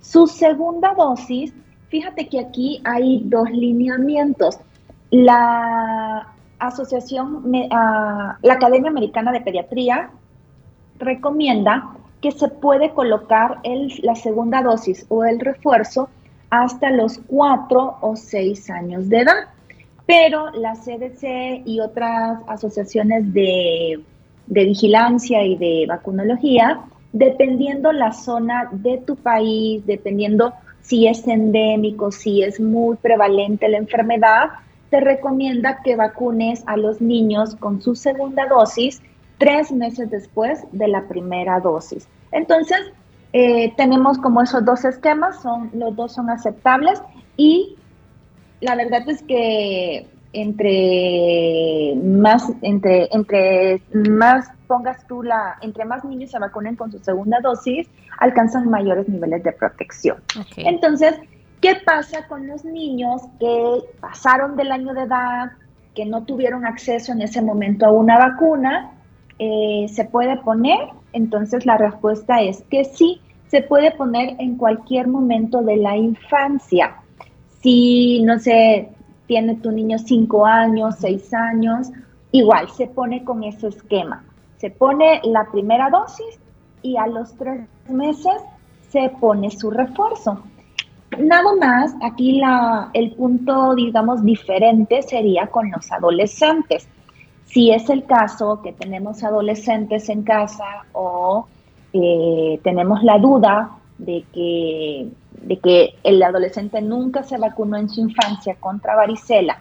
Su 0.01 0.27
segunda 0.27 0.95
dosis, 0.95 1.55
fíjate 1.89 2.29
que 2.29 2.41
aquí 2.41 2.81
hay 2.85 3.23
dos 3.25 3.51
lineamientos. 3.51 4.59
La 5.11 6.32
Asociación, 6.66 7.45
ah, 7.71 8.38
la 8.42 8.54
Academia 8.54 8.90
Americana 8.90 9.33
de 9.33 9.40
Pediatría 9.40 10.11
recomienda 10.99 11.90
que 12.21 12.31
se 12.33 12.49
puede 12.49 12.90
colocar 12.90 13.61
la 14.02 14.14
segunda 14.14 14.62
dosis 14.62 15.04
o 15.09 15.25
el 15.25 15.40
refuerzo 15.40 16.09
hasta 16.50 16.90
los 16.90 17.19
4 17.26 17.99
o 18.00 18.16
6 18.16 18.71
años 18.71 19.09
de 19.09 19.21
edad. 19.21 19.49
Pero 20.07 20.50
la 20.50 20.75
CDC 20.75 21.62
y 21.64 21.81
otras 21.81 22.40
asociaciones 22.47 23.33
de, 23.33 24.00
de 24.47 24.64
vigilancia 24.64 25.45
y 25.45 25.57
de 25.57 25.87
vacunología 25.88 26.81
dependiendo 27.12 27.92
la 27.92 28.12
zona 28.12 28.69
de 28.73 28.99
tu 28.99 29.16
país, 29.16 29.85
dependiendo 29.87 30.54
si 30.81 31.07
es 31.07 31.26
endémico, 31.28 32.11
si 32.11 32.42
es 32.42 32.59
muy 32.59 32.97
prevalente 32.97 33.69
la 33.69 33.78
enfermedad, 33.78 34.50
te 34.93 35.01
recomienda 35.01 35.81
que 35.83 35.97
vacunes 35.97 36.63
a 36.67 36.77
los 36.77 37.01
niños 37.01 37.57
con 37.57 37.81
su 37.81 37.95
segunda 37.95 38.47
dosis 38.47 39.01
tres 39.39 39.73
meses 39.73 40.11
después 40.11 40.65
de 40.71 40.87
la 40.87 41.09
primera 41.09 41.61
dosis. 41.61 42.07
Entonces, 42.31 42.93
eh, 43.33 43.73
tenemos 43.79 44.19
como 44.19 44.43
esos 44.43 44.63
dos 44.67 44.85
esquemas, 44.85 45.41
son, 45.41 45.71
los 45.73 45.97
dos 45.97 46.13
son 46.13 46.29
aceptables 46.29 47.01
y 47.39 47.75
la 48.61 48.77
verdad 48.77 49.09
es 49.09 49.23
que 49.23 50.07
entre 50.35 51.95
más, 51.97 52.53
entre, 52.61 53.09
entre 53.13 53.81
más 53.95 54.51
pongas 54.67 55.07
tú 55.07 55.23
la, 55.23 55.57
entre 55.63 55.87
más 55.87 56.05
niños 56.05 56.33
se 56.33 56.39
vacunen 56.39 56.77
con 56.77 56.93
su 56.93 56.99
segunda 56.99 57.41
dosis, 57.41 57.89
alcanzan 58.19 58.69
mayores 58.69 59.09
niveles 59.09 59.43
de 59.43 59.53
protección. 59.53 60.19
Entonces, 60.59 61.15
¿qué 61.62 61.76
pasa 61.76 62.26
con 62.28 62.47
los 62.47 62.64
niños 62.64 63.23
que 63.40 63.78
pasaron 64.00 64.57
del 64.57 64.71
año 64.73 64.92
de 64.92 65.04
edad, 65.04 65.52
que 65.95 66.04
no 66.04 66.25
tuvieron 66.25 66.66
acceso 66.66 67.12
en 67.12 67.23
ese 67.23 67.40
momento 67.40 67.87
a 67.87 67.92
una 67.92 68.19
vacuna? 68.19 68.92
eh, 69.38 69.88
¿se 69.88 70.04
puede 70.04 70.37
poner? 70.37 70.88
Entonces 71.12 71.66
la 71.66 71.76
respuesta 71.76 72.40
es 72.42 72.62
que 72.71 72.85
sí, 72.85 73.21
se 73.49 73.61
puede 73.62 73.90
poner 73.90 74.37
en 74.38 74.57
cualquier 74.57 75.09
momento 75.09 75.62
de 75.62 75.76
la 75.76 75.97
infancia. 75.97 76.97
Si, 77.61 78.23
no 78.23 78.38
sé, 78.38 78.88
tiene 79.26 79.57
tu 79.57 79.73
niño 79.73 79.99
cinco 79.99 80.47
años, 80.47 80.95
seis 80.99 81.35
años, 81.35 81.90
igual 82.31 82.71
se 82.71 82.87
pone 82.87 83.25
con 83.25 83.42
ese 83.42 83.69
esquema. 83.69 84.25
Se 84.59 84.71
pone 84.71 85.21
la 85.25 85.50
primera 85.50 85.90
dosis 85.90 86.38
y 86.83 86.97
a 86.97 87.09
los 87.09 87.35
tres 87.37 87.66
meses 87.88 88.40
se 88.90 89.11
pone 89.21 89.50
su 89.50 89.73
refuerzo. 89.73 90.40
Nada 91.19 91.54
más, 91.61 91.95
aquí 92.02 92.38
la, 92.38 92.90
el 92.95 93.12
punto, 93.12 93.75
digamos, 93.75 94.25
diferente 94.25 95.02
sería 95.02 95.47
con 95.47 95.71
los 95.71 95.90
adolescentes. 95.92 96.88
Si 97.45 97.71
es 97.71 97.90
el 97.90 98.04
caso 98.04 98.62
que 98.62 98.73
tenemos 98.73 99.23
adolescentes 99.23 100.09
en 100.09 100.23
casa 100.23 100.87
o 100.92 101.47
eh, 101.92 102.59
tenemos 102.62 103.02
la 103.02 103.19
duda 103.19 103.71
de 103.99 104.25
que, 104.33 105.09
de 105.42 105.59
que 105.59 105.95
el 106.02 106.23
adolescente 106.23 106.81
nunca 106.81 107.23
se 107.23 107.37
vacunó 107.37 107.76
en 107.76 107.90
su 107.90 108.00
infancia 108.00 108.57
contra 108.59 108.97
varicela 108.97 109.61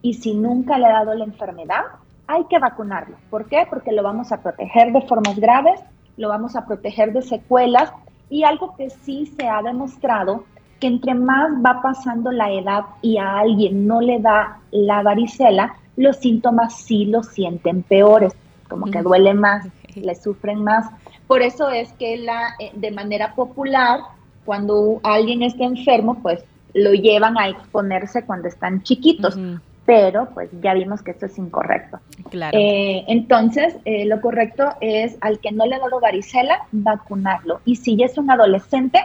y 0.00 0.14
si 0.14 0.34
nunca 0.34 0.78
le 0.78 0.86
ha 0.86 0.92
dado 0.92 1.14
la 1.14 1.24
enfermedad, 1.24 1.82
hay 2.26 2.44
que 2.44 2.58
vacunarlo. 2.58 3.16
¿Por 3.28 3.46
qué? 3.46 3.66
Porque 3.68 3.92
lo 3.92 4.02
vamos 4.02 4.32
a 4.32 4.42
proteger 4.42 4.92
de 4.92 5.02
formas 5.02 5.38
graves, 5.38 5.80
lo 6.16 6.28
vamos 6.28 6.56
a 6.56 6.64
proteger 6.64 7.12
de 7.12 7.20
secuelas 7.20 7.92
y 8.30 8.44
algo 8.44 8.74
que 8.76 8.88
sí 8.88 9.26
se 9.26 9.46
ha 9.46 9.60
demostrado 9.62 10.44
que 10.80 10.86
entre 10.86 11.14
más 11.14 11.52
va 11.64 11.80
pasando 11.82 12.32
la 12.32 12.50
edad 12.50 12.84
y 13.02 13.18
a 13.18 13.38
alguien 13.38 13.86
no 13.86 14.00
le 14.00 14.18
da 14.18 14.58
la 14.70 15.02
varicela, 15.02 15.76
los 15.96 16.16
síntomas 16.16 16.80
sí 16.80 17.04
los 17.04 17.26
sienten 17.28 17.82
peores, 17.82 18.32
como 18.68 18.86
que 18.86 19.02
duele 19.02 19.34
más, 19.34 19.66
le 19.94 20.14
sufren 20.14 20.64
más. 20.64 20.86
Por 21.26 21.42
eso 21.42 21.68
es 21.70 21.92
que 21.92 22.16
la, 22.16 22.54
eh, 22.58 22.72
de 22.74 22.90
manera 22.90 23.34
popular, 23.34 24.00
cuando 24.44 25.00
alguien 25.02 25.42
está 25.42 25.64
enfermo, 25.64 26.18
pues 26.22 26.42
lo 26.72 26.92
llevan 26.92 27.38
a 27.38 27.48
exponerse 27.48 28.24
cuando 28.24 28.48
están 28.48 28.82
chiquitos. 28.82 29.38
Pero 29.86 30.28
pues 30.34 30.50
ya 30.62 30.72
vimos 30.74 31.02
que 31.02 31.10
esto 31.10 31.26
es 31.26 31.36
incorrecto. 31.36 31.98
Claro. 32.30 32.56
Eh, 32.56 33.04
entonces, 33.08 33.76
eh, 33.84 34.04
lo 34.04 34.20
correcto 34.20 34.68
es 34.80 35.16
al 35.20 35.40
que 35.40 35.50
no 35.50 35.66
le 35.66 35.74
ha 35.74 35.80
dado 35.80 35.98
varicela, 35.98 36.60
vacunarlo. 36.70 37.60
Y 37.64 37.76
si 37.76 37.96
ya 37.96 38.06
es 38.06 38.16
un 38.16 38.30
adolescente, 38.30 39.00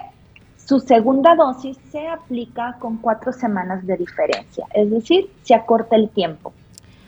su 0.66 0.80
segunda 0.80 1.36
dosis 1.36 1.78
se 1.92 2.08
aplica 2.08 2.78
con 2.80 2.98
cuatro 2.98 3.32
semanas 3.32 3.86
de 3.86 3.98
diferencia, 3.98 4.66
es 4.74 4.90
decir, 4.90 5.30
se 5.44 5.54
acorta 5.54 5.96
el 5.96 6.10
tiempo. 6.10 6.54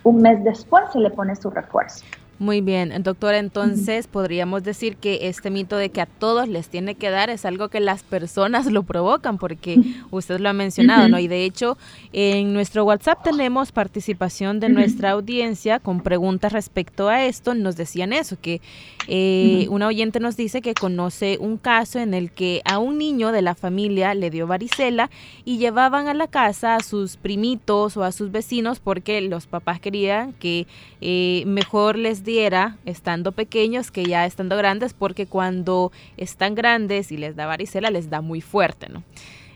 Un 0.04 0.22
mes 0.22 0.44
después 0.44 0.84
se 0.94 1.00
le 1.00 1.10
pone 1.10 1.36
su 1.36 1.50
refuerzo. 1.50 2.06
Muy 2.40 2.62
bien, 2.62 2.94
doctora, 3.02 3.40
entonces 3.40 4.06
podríamos 4.06 4.64
decir 4.64 4.98
que 4.98 5.28
este 5.28 5.50
mito 5.50 5.76
de 5.76 5.90
que 5.90 6.02
a 6.02 6.06
todos 6.06 6.48
les 6.48 6.70
tiene 6.70 6.94
que 6.94 7.10
dar 7.10 7.32
es 7.32 7.46
algo 7.46 7.70
que 7.70 7.80
las 7.80 8.04
personas 8.04 8.68
lo 8.72 8.84
provocan, 8.84 9.40
porque 9.40 9.80
usted 10.12 10.40
lo 10.40 10.50
ha 10.50 10.54
mencionado, 10.54 11.10
¿no? 11.10 11.18
Y 11.18 11.28
de 11.28 11.46
hecho, 11.46 11.80
en 12.14 12.54
nuestro 12.54 12.84
WhatsApp 12.86 13.24
tenemos 13.24 13.72
participación 13.72 14.60
de 14.60 14.70
nuestra 14.70 15.12
audiencia 15.12 15.80
con 15.80 16.02
preguntas 16.02 16.54
respecto 16.54 17.10
a 17.10 17.26
esto. 17.26 17.56
Nos 17.56 17.76
decían 17.76 18.14
eso, 18.14 18.38
que 18.40 18.62
eh, 19.08 19.66
una 19.72 19.88
oyente 19.88 20.20
nos 20.20 20.38
dice 20.38 20.62
que 20.62 20.76
conoce 20.76 21.40
un 21.40 21.58
caso 21.58 21.98
en 21.98 22.14
el 22.14 22.32
que 22.32 22.62
a 22.66 22.78
un 22.78 23.00
niño 23.00 23.32
de 23.32 23.42
la 23.42 23.56
familia 23.56 24.14
le 24.14 24.30
dio 24.30 24.46
varicela 24.46 25.10
y 25.44 25.58
llevaban 25.58 26.08
a 26.08 26.14
la 26.14 26.28
casa 26.28 26.76
a 26.76 26.84
sus 26.84 27.18
primitos 27.18 27.98
o 27.98 28.04
a 28.04 28.12
sus 28.12 28.32
vecinos 28.32 28.80
porque 28.80 29.22
los 29.22 29.48
papás 29.48 29.80
querían 29.80 30.34
que 30.34 30.68
eh, 31.02 31.44
mejor 31.48 31.98
les 31.98 32.24
diera 32.28 32.78
estando 32.86 33.32
pequeños 33.32 33.90
que 33.90 34.06
ya 34.06 34.28
estando 34.28 34.56
grandes, 34.56 34.94
porque 34.94 35.26
cuando 35.26 35.92
están 36.18 36.54
grandes 36.54 37.12
y 37.12 37.18
les 37.18 37.36
da 37.36 37.48
varicela 37.48 37.90
les 37.90 38.12
da 38.12 38.22
muy 38.22 38.42
fuerte, 38.42 38.90
¿no? 38.90 39.04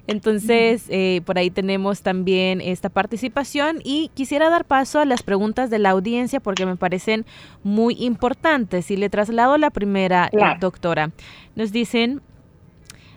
Entonces, 0.08 0.86
eh, 0.90 1.22
por 1.26 1.38
ahí 1.38 1.52
tenemos 1.52 2.02
también 2.02 2.60
esta 2.60 2.90
participación 2.90 3.82
y 3.84 4.10
quisiera 4.14 4.50
dar 4.50 4.66
paso 4.66 5.00
a 5.00 5.06
las 5.06 5.22
preguntas 5.22 5.70
de 5.70 5.80
la 5.80 5.92
audiencia 5.92 6.40
porque 6.40 6.66
me 6.66 6.76
parecen 6.76 7.26
muy 7.64 7.96
importantes. 8.00 8.90
Y 8.90 8.98
le 8.98 9.10
traslado 9.10 9.58
la 9.58 9.70
primera, 9.70 10.30
eh, 10.34 10.38
doctora. 10.60 11.12
Nos 11.56 11.72
dicen, 11.72 12.22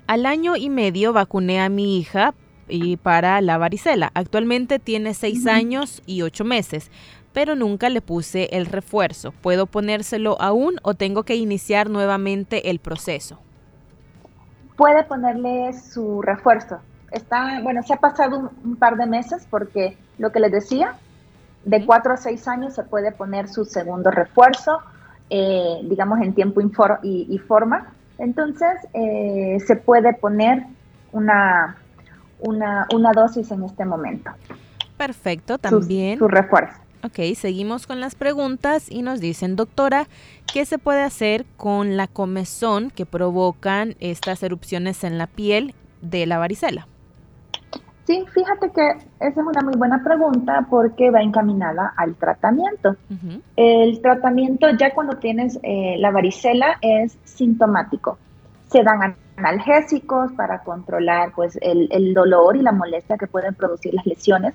al 0.07 0.27
año 0.27 0.57
y 0.57 0.69
medio 0.69 1.13
vacuné 1.13 1.61
a 1.61 1.71
mi 1.71 1.99
hija 1.99 2.35
y 2.69 2.97
para 2.97 3.41
la 3.41 3.57
varicela. 3.59 4.11
Actualmente 4.15 4.79
tiene 4.79 5.15
seis 5.15 5.47
años 5.47 6.03
y 6.07 6.23
ocho 6.23 6.45
meses 6.45 6.91
pero 7.35 7.57
nunca 7.57 7.91
le 7.91 8.01
puse 8.01 8.49
el 8.53 8.65
refuerzo. 8.65 9.33
¿Puedo 9.33 9.67
ponérselo 9.67 10.41
aún 10.41 10.77
o 10.83 10.95
tengo 10.95 11.25
que 11.25 11.35
iniciar 11.35 11.91
nuevamente 11.91 12.71
el 12.71 12.79
proceso? 12.79 13.41
Puede 14.77 15.03
ponerle 15.03 15.73
su 15.73 16.23
refuerzo. 16.23 16.79
Está, 17.11 17.61
bueno, 17.63 17.83
se 17.83 17.93
ha 17.93 17.97
pasado 17.97 18.53
un, 18.65 18.77
par 18.77 18.97
de 18.97 19.07
meses 19.07 19.47
porque 19.51 19.99
lo 20.17 20.31
que 20.31 20.41
les 20.41 20.53
decía, 20.53 20.95
de 21.65 21.85
cuatro 21.85 22.15
a 22.15 22.17
seis 22.17 22.47
años 22.47 22.75
se 22.75 22.85
puede 22.85 23.11
poner 23.11 23.49
su 23.49 23.65
segundo 23.65 24.11
refuerzo, 24.11 24.79
eh, 25.29 25.81
digamos 25.85 26.21
en 26.21 26.35
tiempo 26.35 26.61
y, 27.03 27.39
forma. 27.39 27.93
Entonces, 28.19 28.75
eh, 28.93 29.59
se 29.67 29.75
puede 29.75 30.15
poner 30.15 30.67
una, 31.11 31.77
una, 32.41 33.13
dosis 33.13 33.51
en 33.51 33.65
este 33.65 33.85
momento. 33.85 34.31
Perfecto, 34.97 35.59
también. 35.59 36.19
su 36.19 36.29
refuerzo. 36.29 36.84
Ok, 37.05 37.19
seguimos 37.37 37.87
con 37.87 38.01
las 38.01 38.15
preguntas 38.15 38.91
y 38.91 39.03
nos 39.03 39.21
dicen, 39.21 39.57
doctora, 39.57 40.07
¿qué 40.51 40.65
se 40.65 40.79
puede 40.79 41.03
hacer 41.03 41.45
con 41.59 41.99
la 41.99 42.07
comezón 42.07 42.91
que 42.91 43.05
provocan 43.05 43.95
estas 44.01 44.43
erupciones 44.43 45.05
en 45.05 45.19
la 45.19 45.27
piel 45.27 45.75
de 46.01 46.25
la 46.25 46.39
varicela? 46.39 46.89
Sí, 48.07 48.25
fíjate 48.33 48.71
que 48.71 48.89
esa 49.21 49.29
es 49.29 49.37
una 49.37 49.61
muy 49.61 49.77
buena 49.77 50.03
pregunta 50.03 50.67
porque 50.71 51.11
va 51.11 51.21
encaminada 51.21 51.93
al 51.99 52.15
tratamiento. 52.15 52.97
El 53.57 54.01
tratamiento 54.01 54.69
ya 54.71 54.95
cuando 54.95 55.19
tienes 55.19 55.59
eh, 55.63 55.97
la 55.99 56.11
varicela 56.11 56.79
es 56.81 57.19
sintomático. 57.25 58.17
Se 58.71 58.83
dan 58.83 59.15
analgésicos 59.37 60.33
para 60.33 60.61
controlar 60.61 61.33
pues, 61.37 61.59
el, 61.61 61.87
el 61.91 62.15
dolor 62.15 62.57
y 62.57 62.63
la 62.63 62.73
molestia 62.73 63.19
que 63.19 63.27
pueden 63.27 63.55
producir 63.55 63.93
las 63.93 64.07
lesiones 64.07 64.55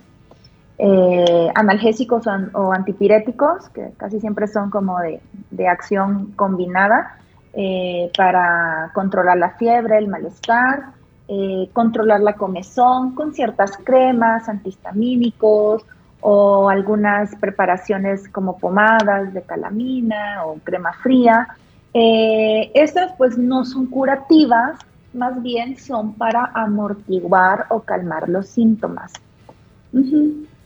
eh, 0.81 1.51
analgésicos 1.55 2.25
o, 2.53 2.71
antipiréticos, 2.71 3.67
que 3.69 3.91
casi 3.97 4.21
siempre 4.21 4.47
son 4.47 4.69
como 4.69 4.97
de, 4.99 5.67
acción 5.67 6.31
combinada, 6.37 7.17
eh, 7.51 8.09
para 8.15 8.89
controlar 8.93 9.37
la 9.37 9.49
fiebre, 9.51 9.97
el 9.97 10.07
malestar, 10.07 10.91
eh, 11.27 11.69
controlar 11.73 12.21
la 12.21 12.33
comezón 12.33 13.13
con 13.13 13.33
ciertas 13.33 13.75
cremas, 13.83 14.47
antihistamínicos 14.47 15.85
o 16.21 16.69
algunas 16.69 17.35
preparaciones 17.35 18.29
como 18.29 18.57
pomadas 18.57 19.33
de 19.33 19.41
calamina 19.41 20.45
o 20.45 20.59
crema 20.63 20.93
fría. 20.93 21.57
estas 21.93 23.11
pues 23.17 23.37
no 23.37 23.65
son 23.65 23.87
curativas, 23.87 24.79
más 25.13 25.41
bien 25.43 25.77
son 25.77 26.13
para 26.13 26.51
amortiguar 26.53 27.65
o 27.67 27.81
calmar 27.81 28.29
los 28.29 28.47
síntomas. 28.47 29.11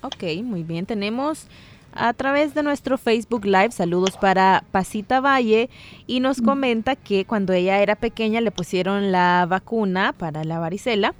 Ok, 0.03 0.23
muy 0.43 0.63
bien. 0.63 0.85
Tenemos 0.85 1.47
a 1.93 2.11
través 2.11 2.53
de 2.53 2.61
nuestro 2.61 2.97
Facebook 2.97 3.45
Live 3.45 3.71
saludos 3.71 4.17
para 4.17 4.65
Pasita 4.71 5.21
Valle 5.21 5.69
y 6.07 6.19
nos 6.19 6.41
comenta 6.41 6.97
que 6.97 7.23
cuando 7.23 7.53
ella 7.53 7.79
era 7.79 7.95
pequeña 7.95 8.41
le 8.41 8.51
pusieron 8.51 9.13
la 9.13 9.45
vacuna 9.47 10.13
para 10.17 10.43
la 10.43 10.59
varicela 10.59 11.13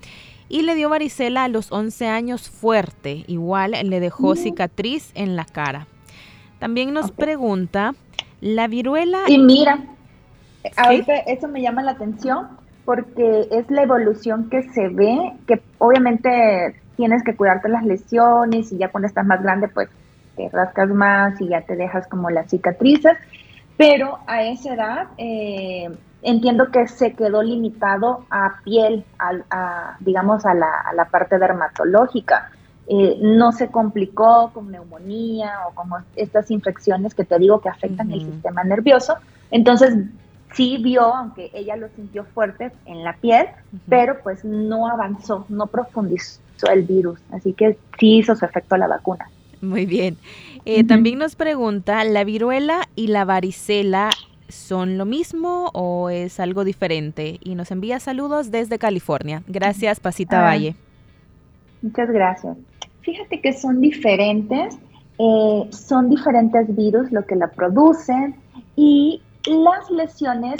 y 0.50 0.64
le 0.64 0.76
dio 0.76 0.90
varicela 0.90 1.46
a 1.46 1.48
los 1.48 1.72
11 1.72 2.08
años 2.08 2.50
fuerte, 2.50 3.24
igual 3.28 3.72
le 3.72 4.00
dejó 4.02 4.36
cicatriz 4.36 5.12
en 5.16 5.38
la 5.38 5.46
cara. 5.46 5.88
También 6.60 6.94
nos 6.94 7.12
pregunta, 7.12 7.96
¿la 8.42 8.68
viruela... 8.68 9.22
Y 9.28 9.38
mira, 9.38 9.80
ahorita 10.76 11.14
eso 11.28 11.48
me 11.48 11.62
llama 11.62 11.84
la 11.84 11.92
atención 11.92 12.50
porque 12.84 13.48
es 13.50 13.70
la 13.70 13.84
evolución 13.84 14.50
que 14.50 14.62
se 14.74 14.90
ve, 14.90 15.32
que 15.48 15.62
obviamente 15.78 16.76
tienes 16.96 17.24
que 17.24 17.36
cuidarte 17.36 17.70
las 17.70 17.86
lesiones 17.86 18.72
y 18.72 18.78
ya 18.78 18.90
cuando 18.90 19.08
estás 19.08 19.26
más 19.26 19.42
grande 19.42 19.68
pues 19.68 19.90
te 20.36 20.50
rascas 20.50 20.90
más 20.90 21.40
y 21.42 21.50
ya 21.50 21.62
te 21.62 21.76
dejas 21.76 22.08
como 22.08 22.30
las 22.30 22.50
cicatrices, 22.50 23.18
pero 23.78 24.20
a 24.28 24.44
esa 24.44 24.74
edad 24.74 25.08
eh, 25.18 25.90
entiendo 26.22 26.72
que 26.72 26.88
se 26.88 27.14
quedó 27.14 27.44
limitado 27.44 28.26
a 28.30 28.60
piel, 28.64 29.06
a, 29.20 29.98
digamos 30.00 30.46
a 30.46 30.54
la, 30.54 31.08
parte 31.12 31.38
dermatológica. 31.38 32.52
Eh, 32.86 33.18
no 33.22 33.54
se 33.54 33.70
complicó 33.70 34.52
con 34.54 34.70
neumonía 34.70 35.54
o 35.68 35.74
como 35.74 36.00
estas 36.18 36.52
infecciones 36.52 37.16
que 37.16 37.24
te 37.24 37.40
digo 37.40 37.62
que 37.62 37.70
afectan 37.70 38.12
el 38.12 38.26
sistema 38.26 38.64
nervioso. 38.64 39.16
Entonces 39.52 39.96
sí 40.54 40.78
vio, 40.84 41.16
aunque 41.16 41.50
ella 41.54 41.78
lo 41.78 41.88
sintió 41.90 42.26
fuerte 42.26 42.74
en 42.86 43.04
la 43.04 43.14
piel, 43.14 43.48
pero 43.88 44.20
pues 44.22 44.44
no 44.44 44.90
avanzó, 44.90 45.46
no 45.48 45.68
profundizó 45.68 46.43
el 46.68 46.84
virus. 46.84 47.20
Así 47.32 47.54
que 47.54 47.78
sí 48.00 48.18
hizo 48.18 48.36
su 48.36 48.46
efecto 48.46 48.78
la 48.78 48.88
vacuna. 48.88 49.30
Muy 49.62 49.86
bien. 49.86 50.18
Eh, 50.66 50.84
también 50.84 51.20
nos 51.20 51.36
pregunta, 51.36 52.04
¿la 52.04 52.24
viruela 52.24 52.88
y 52.96 53.08
la 53.08 53.26
varicela 53.26 54.10
son 54.48 54.98
lo 54.98 55.06
mismo 55.06 55.70
o 55.74 56.10
es 56.10 56.40
algo 56.40 56.64
diferente? 56.64 57.40
Y 57.44 57.56
nos 57.56 57.72
envía 57.72 58.00
saludos 58.00 58.52
desde 58.52 58.78
California. 58.78 59.44
Gracias, 59.48 60.00
Pasita 60.00 60.40
ah, 60.40 60.44
Valle. 60.44 60.76
Muchas 61.82 62.10
gracias. 62.10 62.58
Fíjate 63.02 63.42
que 63.42 63.52
son 63.54 63.82
diferentes, 63.82 64.78
eh, 65.20 65.68
son 65.72 66.10
diferentes 66.10 66.74
virus 66.76 67.12
lo 67.12 67.26
que 67.26 67.36
la 67.36 67.48
producen 67.50 68.36
y 68.76 69.22
las 69.46 69.90
lesiones 69.92 70.56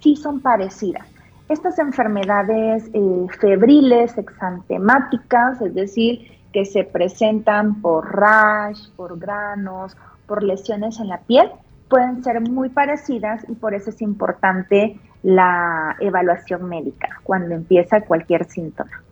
sí 0.00 0.16
son 0.16 0.40
parecidas. 0.40 1.06
Estas 1.48 1.78
enfermedades 1.78 2.88
eh, 2.94 3.26
febriles, 3.38 4.16
exantemáticas, 4.16 5.60
es 5.60 5.74
decir, 5.74 6.32
que 6.52 6.64
se 6.64 6.84
presentan 6.84 7.82
por 7.82 8.16
rash, 8.16 8.88
por 8.96 9.18
granos, 9.18 9.96
por 10.26 10.42
lesiones 10.42 10.98
en 11.00 11.08
la 11.08 11.18
piel, 11.18 11.50
pueden 11.88 12.24
ser 12.24 12.40
muy 12.40 12.70
parecidas 12.70 13.44
y 13.48 13.54
por 13.54 13.74
eso 13.74 13.90
es 13.90 14.00
importante 14.00 14.98
la 15.22 15.96
evaluación 16.00 16.68
médica 16.68 17.20
cuando 17.22 17.54
empieza 17.54 18.00
cualquier 18.02 18.46
síntoma. 18.46 19.02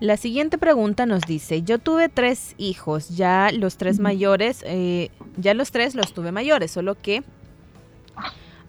La 0.00 0.16
siguiente 0.16 0.56
pregunta 0.56 1.04
nos 1.04 1.22
dice, 1.22 1.62
yo 1.62 1.78
tuve 1.78 2.08
tres 2.08 2.54
hijos, 2.56 3.16
ya 3.16 3.50
los 3.52 3.76
tres 3.76 4.00
mayores, 4.00 4.64
eh, 4.66 5.10
ya 5.36 5.52
los 5.52 5.72
tres 5.72 5.94
los 5.94 6.14
tuve 6.14 6.32
mayores, 6.32 6.70
solo 6.70 6.94
que 6.94 7.22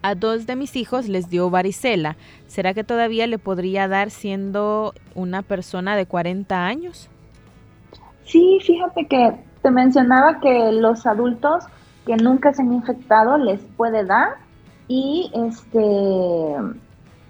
a 0.02 0.14
dos 0.14 0.46
de 0.46 0.56
mis 0.56 0.76
hijos 0.76 1.08
les 1.08 1.30
dio 1.30 1.50
varicela. 1.50 2.16
¿Será 2.46 2.74
que 2.74 2.84
todavía 2.84 3.26
le 3.26 3.38
podría 3.38 3.88
dar 3.88 4.10
siendo 4.10 4.94
una 5.14 5.42
persona 5.42 5.96
de 5.96 6.06
40 6.06 6.66
años? 6.66 7.08
Sí, 8.24 8.58
fíjate 8.62 9.06
que 9.06 9.32
te 9.62 9.70
mencionaba 9.70 10.40
que 10.40 10.72
los 10.72 11.06
adultos 11.06 11.64
que 12.06 12.16
nunca 12.16 12.52
se 12.52 12.62
han 12.62 12.72
infectado 12.72 13.38
les 13.38 13.60
puede 13.76 14.04
dar 14.04 14.36
y 14.88 15.30
este 15.34 15.78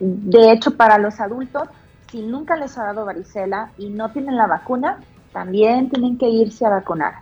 de 0.01 0.53
hecho 0.53 0.77
para 0.77 0.99
los 0.99 1.21
adultos 1.21 1.69
si 2.13 2.23
nunca 2.23 2.57
les 2.57 2.77
ha 2.77 2.85
dado 2.85 3.07
varicela 3.07 3.71
y 3.79 3.89
no 3.89 4.11
tienen 4.11 4.37
la 4.37 4.47
vacuna, 4.47 4.99
también 5.33 5.89
tienen 5.89 6.19
que 6.19 6.29
irse 6.29 6.67
a 6.67 6.69
vacunar. 6.69 7.15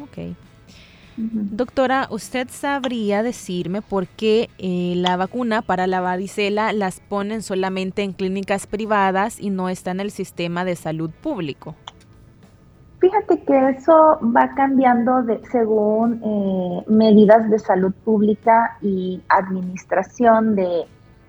Ok. 0.00 0.36
Doctora, 1.20 2.06
¿usted 2.10 2.46
sabría 2.48 3.24
decirme 3.24 3.82
por 3.82 4.06
qué 4.06 4.50
eh, 4.58 4.94
la 4.94 5.16
vacuna 5.16 5.62
para 5.62 5.88
la 5.88 6.00
varicela 6.00 6.72
las 6.72 7.00
ponen 7.00 7.42
solamente 7.42 8.04
en 8.04 8.12
clínicas 8.12 8.68
privadas 8.68 9.40
y 9.40 9.50
no 9.50 9.68
está 9.68 9.90
en 9.90 9.98
el 9.98 10.12
sistema 10.12 10.64
de 10.64 10.76
salud 10.76 11.10
público? 11.10 11.74
Fíjate 13.00 13.42
que 13.42 13.70
eso 13.70 14.20
va 14.22 14.54
cambiando 14.54 15.24
de, 15.24 15.40
según 15.50 16.22
eh, 16.24 16.84
medidas 16.86 17.50
de 17.50 17.58
salud 17.58 17.92
pública 18.04 18.76
y 18.80 19.20
administración 19.28 20.54
de, 20.54 20.84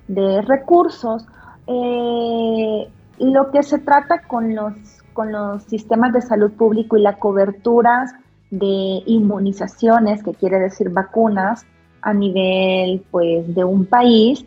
de 0.08 0.42
recursos. 0.44 1.26
Eh, 1.66 2.88
lo 3.18 3.50
que 3.50 3.64
se 3.64 3.80
trata 3.80 4.22
con 4.22 4.54
los, 4.54 4.74
con 5.14 5.32
los 5.32 5.64
sistemas 5.64 6.14
de 6.14 6.22
salud 6.22 6.52
público 6.52 6.96
y 6.96 7.02
la 7.02 7.18
cobertura 7.18 8.06
de 8.50 9.04
inmunizaciones, 9.06 10.24
que 10.24 10.34
quiere 10.34 10.60
decir 10.60 10.90
vacunas, 10.90 11.66
a 12.02 12.14
nivel 12.14 13.04
pues, 13.12 13.54
de 13.54 13.64
un 13.64 13.86
país, 13.86 14.46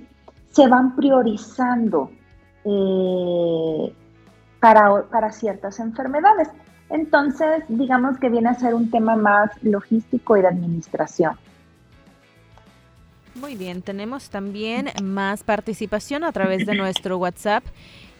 se 0.50 0.68
van 0.68 0.96
priorizando 0.96 2.10
eh, 2.64 3.92
para, 4.60 5.02
para 5.04 5.32
ciertas 5.32 5.78
enfermedades. 5.80 6.48
Entonces, 6.90 7.64
digamos 7.68 8.18
que 8.18 8.28
viene 8.28 8.50
a 8.50 8.54
ser 8.54 8.74
un 8.74 8.90
tema 8.90 9.16
más 9.16 9.50
logístico 9.62 10.36
y 10.36 10.42
de 10.42 10.48
administración. 10.48 11.36
Muy 13.34 13.56
bien, 13.56 13.80
tenemos 13.80 14.28
también 14.28 14.90
más 15.02 15.42
participación 15.42 16.22
a 16.22 16.32
través 16.32 16.66
de 16.66 16.74
nuestro 16.74 17.16
WhatsApp 17.16 17.64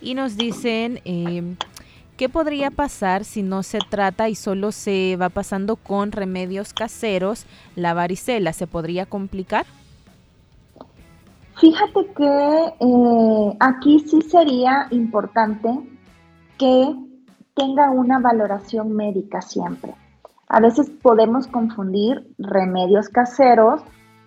y 0.00 0.14
nos 0.14 0.38
dicen 0.38 1.00
em, 1.04 1.56
qué 2.22 2.28
podría 2.28 2.70
pasar 2.70 3.24
si 3.24 3.42
no 3.42 3.64
se 3.64 3.80
trata 3.80 4.28
y 4.28 4.36
solo 4.36 4.70
se 4.70 5.16
va 5.20 5.28
pasando 5.28 5.74
con 5.74 6.12
remedios 6.12 6.72
caseros 6.72 7.46
la 7.74 7.94
varicela. 7.94 8.52
¿Se 8.52 8.68
podría 8.68 9.06
complicar? 9.06 9.66
Fíjate 11.56 12.06
que 12.16 12.74
eh, 12.78 13.56
aquí 13.58 13.98
sí 14.08 14.22
sería 14.22 14.86
importante 14.92 15.68
que 16.58 16.94
tenga 17.56 17.90
una 17.90 18.20
valoración 18.20 18.92
médica 18.94 19.42
siempre. 19.42 19.92
A 20.46 20.60
veces 20.60 20.90
podemos 21.02 21.48
confundir 21.48 22.32
remedios 22.38 23.08
caseros 23.08 23.82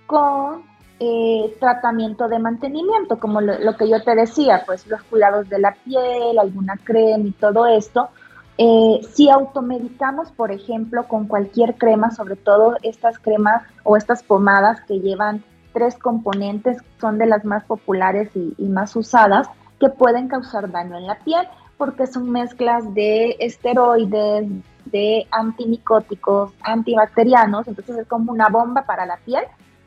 con 0.05 0.63
eh, 0.99 1.55
tratamiento 1.59 2.27
de 2.27 2.39
mantenimiento, 2.39 3.19
como 3.19 3.41
lo, 3.41 3.75
que 3.77 3.89
yo 3.89 4.01
te 4.03 4.15
decía, 4.15 4.63
pues 4.65 4.87
los 4.87 5.03
cuidados 5.03 5.49
de 5.49 5.59
la 5.59 5.75
piel, 5.83 6.39
alguna 6.39 6.77
crema 6.83 7.25
y 7.25 7.31
todo 7.31 7.65
esto. 7.65 8.09
Eh, 8.57 9.01
si 9.11 9.29
automedicamos, 9.29 10.31
por 10.31 10.51
ejemplo, 10.51 11.07
con 11.07 11.27
cualquier 11.27 11.75
crema, 11.75 12.11
sobre 12.11 12.37
todo 12.37 12.77
estas 12.83 13.19
cremas 13.19 13.63
o 13.83 13.97
estas 13.97 14.23
pomadas 14.23 14.79
que 14.87 14.99
llevan 14.99 15.43
tres 15.73 15.97
componentes, 15.97 16.77
son 17.01 17.17
de 17.17 17.25
las 17.25 17.43
más 17.43 17.65
populares 17.65 18.29
y, 18.33 18.53
y 18.57 18.69
más 18.69 18.95
usadas, 18.95 19.49
que 19.79 19.89
pueden 19.89 20.29
causar 20.29 20.71
daño 20.71 20.97
en 20.97 21.07
la 21.07 21.19
piel, 21.19 21.45
porque 21.77 22.07
son 22.07 22.31
mezclas 22.31 22.93
de 22.93 23.35
esteroides, 23.39 24.47
de 24.85 25.27
antimicóticos, 25.31 26.53
antibacterianos, 26.61 27.67
entonces 27.67 27.97
es 27.97 28.07
como 28.07 28.31
una 28.31 28.47
bomba 28.47 28.83
para 28.83 29.05
la 29.05 29.17
piel 29.17 29.43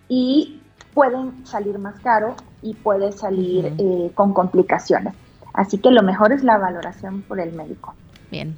y 0.08 0.60
pueden 0.98 1.46
salir 1.46 1.78
más 1.78 1.94
caro 2.00 2.34
y 2.60 2.74
puede 2.74 3.12
salir 3.12 3.72
eh, 3.78 4.10
con 4.16 4.34
complicaciones. 4.34 5.14
Así 5.52 5.78
que 5.78 5.92
lo 5.92 6.02
mejor 6.02 6.32
es 6.32 6.42
la 6.42 6.58
valoración 6.58 7.22
por 7.22 7.38
el 7.38 7.52
médico. 7.52 7.94
Bien. 8.32 8.56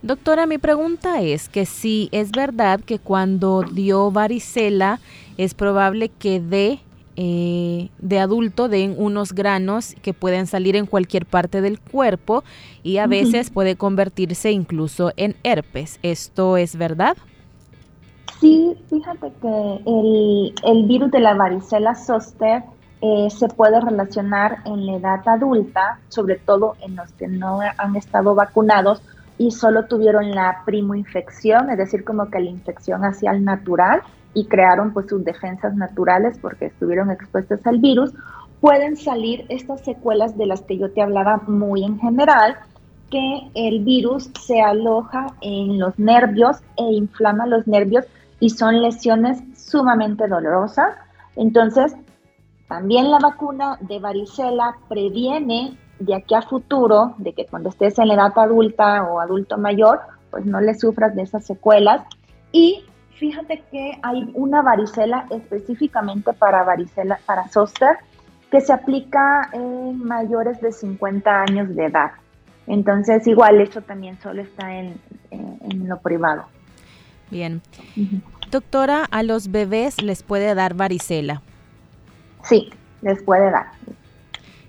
Doctora, 0.00 0.46
mi 0.46 0.56
pregunta 0.56 1.20
es 1.20 1.50
que 1.50 1.66
si 1.66 2.08
es 2.12 2.30
verdad 2.30 2.80
que 2.80 2.98
cuando 2.98 3.62
dio 3.62 4.10
varicela 4.10 5.00
es 5.36 5.52
probable 5.52 6.08
que 6.08 6.40
de, 6.40 6.80
eh, 7.16 7.90
de 7.98 8.20
adulto 8.20 8.70
den 8.70 8.94
unos 8.96 9.34
granos 9.34 9.96
que 10.00 10.14
pueden 10.14 10.46
salir 10.46 10.76
en 10.76 10.86
cualquier 10.86 11.26
parte 11.26 11.60
del 11.60 11.78
cuerpo 11.78 12.42
y 12.84 12.96
a 12.96 13.06
veces 13.06 13.50
puede 13.50 13.76
convertirse 13.76 14.50
incluso 14.50 15.12
en 15.18 15.36
herpes. 15.42 15.98
¿Esto 16.02 16.56
es 16.56 16.76
verdad? 16.76 17.18
Sí, 18.40 18.76
fíjate 18.88 19.32
que 19.40 20.52
el, 20.64 20.86
virus 20.86 21.10
de 21.10 21.20
la 21.20 21.34
varicela 21.34 21.94
zoster 21.94 22.62
eh, 23.00 23.28
se 23.30 23.48
puede 23.48 23.80
relacionar 23.80 24.58
en 24.64 24.86
la 24.86 24.96
edad 24.96 25.28
adulta, 25.28 26.00
sobre 26.08 26.36
todo 26.36 26.76
en 26.80 26.96
los 26.96 27.12
que 27.12 27.28
no 27.28 27.60
han 27.60 27.96
estado 27.96 28.34
vacunados 28.34 29.02
y 29.38 29.50
solo 29.50 29.86
tuvieron 29.86 30.30
la 30.32 30.62
primoinfección, 30.64 31.70
es 31.70 31.78
decir, 31.78 32.04
como 32.04 32.30
que 32.30 32.40
la 32.40 32.50
infección 32.50 33.04
hacia 33.04 33.32
el 33.32 33.44
natural 33.44 34.02
y 34.34 34.46
crearon 34.46 34.92
pues 34.92 35.06
sus 35.08 35.24
defensas 35.24 35.74
naturales 35.74 36.38
porque 36.40 36.66
estuvieron 36.66 37.10
expuestos 37.10 37.66
al 37.66 37.78
virus, 37.78 38.12
pueden 38.60 38.96
salir 38.96 39.46
estas 39.48 39.82
secuelas 39.82 40.36
de 40.36 40.46
las 40.46 40.62
que 40.62 40.78
yo 40.78 40.90
te 40.90 41.02
hablaba 41.02 41.42
muy 41.46 41.84
en 41.84 41.98
general, 41.98 42.56
que 43.10 43.50
el 43.54 43.84
virus 43.84 44.30
se 44.40 44.60
aloja 44.60 45.28
en 45.40 45.78
los 45.78 45.98
nervios 45.98 46.58
e 46.76 46.82
inflama 46.82 47.46
los 47.46 47.66
nervios 47.66 48.04
y 48.40 48.50
son 48.50 48.82
lesiones 48.82 49.42
sumamente 49.56 50.28
dolorosas. 50.28 50.94
Entonces, 51.36 51.94
también 52.68 53.10
la 53.10 53.18
vacuna 53.18 53.78
de 53.80 53.98
varicela 53.98 54.76
previene 54.88 55.78
de 55.98 56.14
aquí 56.14 56.34
a 56.34 56.42
futuro, 56.42 57.14
de 57.18 57.32
que 57.32 57.46
cuando 57.46 57.70
estés 57.70 57.98
en 57.98 58.08
la 58.08 58.14
edad 58.14 58.32
adulta 58.36 59.04
o 59.04 59.20
adulto 59.20 59.56
mayor, 59.56 60.00
pues 60.30 60.44
no 60.44 60.60
le 60.60 60.74
sufras 60.74 61.14
de 61.14 61.22
esas 61.22 61.46
secuelas. 61.46 62.02
Y 62.52 62.84
fíjate 63.14 63.62
que 63.70 63.98
hay 64.02 64.30
una 64.34 64.62
varicela 64.62 65.26
específicamente 65.30 66.32
para 66.32 66.64
varicela, 66.64 67.18
para 67.24 67.48
zoster, 67.48 67.96
que 68.50 68.60
se 68.60 68.72
aplica 68.72 69.48
en 69.52 70.04
mayores 70.04 70.60
de 70.60 70.72
50 70.72 71.42
años 71.42 71.74
de 71.74 71.86
edad. 71.86 72.12
Entonces, 72.66 73.26
igual, 73.26 73.60
eso 73.60 73.80
también 73.80 74.18
solo 74.20 74.42
está 74.42 74.74
en 74.74 74.98
lo 75.88 75.98
privado. 76.00 76.44
Bien. 77.30 77.62
Doctora, 78.50 79.06
¿a 79.10 79.22
los 79.22 79.50
bebés 79.50 80.02
les 80.02 80.22
puede 80.22 80.54
dar 80.54 80.74
varicela? 80.74 81.42
Sí, 82.44 82.70
les 83.02 83.22
puede 83.22 83.50
dar. 83.50 83.66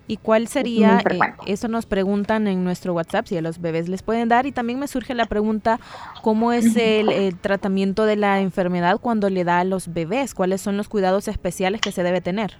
¿Y 0.07 0.17
cuál 0.17 0.47
sería? 0.47 0.99
Eh, 1.09 1.19
eso 1.47 1.67
nos 1.67 1.85
preguntan 1.85 2.47
en 2.47 2.63
nuestro 2.63 2.93
WhatsApp 2.93 3.27
si 3.27 3.37
a 3.37 3.41
los 3.41 3.59
bebés 3.59 3.89
les 3.89 4.01
pueden 4.03 4.29
dar. 4.29 4.45
Y 4.45 4.53
también 4.53 4.79
me 4.79 4.87
surge 4.87 5.13
la 5.13 5.25
pregunta, 5.25 5.79
¿cómo 6.21 6.53
es 6.53 6.77
el, 6.77 7.35
tratamiento 7.39 8.05
de 8.05 8.15
la 8.15 8.39
enfermedad 8.39 8.99
cuando 9.01 9.29
le 9.29 9.43
da 9.43 9.59
a 9.59 9.63
los 9.65 9.93
bebés? 9.93 10.33
¿Cuáles 10.33 10.61
son 10.61 10.77
los 10.77 10.87
cuidados 10.87 11.27
especiales 11.27 11.81
que 11.81 11.91
se 11.91 12.03
debe 12.03 12.21
tener? 12.21 12.55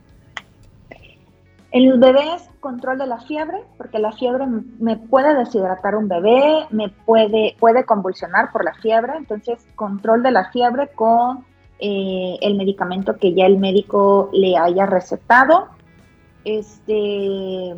En 1.78 1.92
los 1.92 2.00
bebés, 2.00 2.50
control 2.60 2.98
de 2.98 3.06
la 3.06 3.20
fiebre, 3.20 3.60
porque 3.78 4.00
la 4.00 4.12
fiebre 4.12 4.48
me 4.80 4.98
puede 4.98 5.36
deshidratar 5.36 5.96
un 5.96 6.08
bebé, 6.08 6.66
me 6.72 6.90
puede, 6.90 7.56
puede 7.60 7.86
convulsionar 7.86 8.52
por 8.52 8.66
la 8.66 8.74
fiebre, 8.74 9.14
entonces 9.16 9.64
control 9.76 10.24
de 10.24 10.32
la 10.32 10.50
fiebre 10.50 10.88
con 10.96 11.46
eh, 11.78 12.36
el 12.42 12.56
medicamento 12.56 13.18
que 13.18 13.36
ya 13.36 13.46
el 13.46 13.60
médico 13.60 14.32
le 14.34 14.58
haya 14.58 14.88
recetado. 14.88 15.68
Este, 16.46 17.76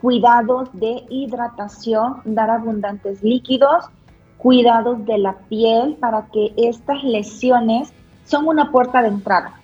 cuidados 0.00 0.68
de 0.72 1.02
hidratación, 1.10 2.20
dar 2.26 2.50
abundantes 2.50 3.24
líquidos, 3.24 3.86
cuidados 4.38 5.04
de 5.04 5.18
la 5.18 5.32
piel 5.48 5.96
para 5.98 6.26
que 6.26 6.52
estas 6.56 7.02
lesiones 7.02 7.92
son 8.24 8.46
una 8.46 8.70
puerta 8.70 9.02
de 9.02 9.08
entrada, 9.08 9.54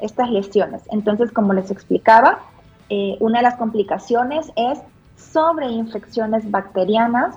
estas 0.00 0.32
lesiones. 0.32 0.82
Entonces, 0.90 1.30
como 1.30 1.52
les 1.52 1.70
explicaba, 1.70 2.40
eh, 2.90 3.16
una 3.20 3.40
de 3.40 3.42
las 3.42 3.56
complicaciones 3.56 4.50
es 4.56 4.80
sobreinfecciones 5.16 6.50
bacterianas 6.50 7.36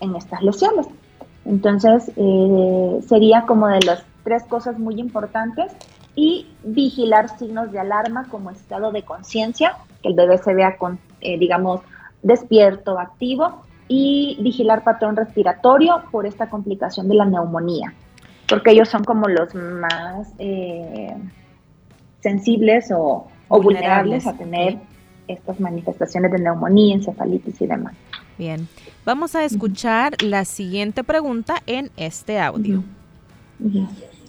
en 0.00 0.14
estas 0.14 0.42
lesiones. 0.42 0.86
Entonces, 1.44 2.12
eh, 2.16 3.00
sería 3.06 3.42
como 3.46 3.68
de 3.68 3.80
las 3.80 4.04
tres 4.22 4.44
cosas 4.44 4.78
muy 4.78 5.00
importantes 5.00 5.72
y 6.14 6.46
vigilar 6.62 7.36
signos 7.38 7.72
de 7.72 7.80
alarma 7.80 8.28
como 8.30 8.50
estado 8.50 8.92
de 8.92 9.02
conciencia, 9.02 9.76
que 10.02 10.10
el 10.10 10.14
bebé 10.14 10.38
se 10.38 10.54
vea 10.54 10.76
con, 10.76 11.00
eh, 11.20 11.38
digamos, 11.38 11.80
despierto, 12.22 12.98
activo, 12.98 13.62
y 13.90 14.36
vigilar 14.42 14.84
patrón 14.84 15.16
respiratorio 15.16 16.02
por 16.10 16.26
esta 16.26 16.50
complicación 16.50 17.08
de 17.08 17.14
la 17.14 17.24
neumonía, 17.24 17.94
porque 18.46 18.72
ellos 18.72 18.90
son 18.90 19.02
como 19.02 19.28
los 19.28 19.54
más 19.54 20.28
sensibles 22.20 22.92
o, 22.94 23.28
o 23.48 23.60
vulnerables, 23.60 24.26
a 24.26 24.34
tener 24.34 24.78
estas 25.26 25.60
manifestaciones 25.60 26.32
de 26.32 26.38
neumonía, 26.38 26.94
encefalitis 26.94 27.60
y 27.60 27.66
demás. 27.66 27.94
Bien, 28.38 28.68
vamos 29.04 29.34
a 29.34 29.44
escuchar 29.44 30.22
la 30.22 30.44
siguiente 30.44 31.04
pregunta 31.04 31.62
en 31.66 31.90
este 31.96 32.38
audio. 32.38 32.84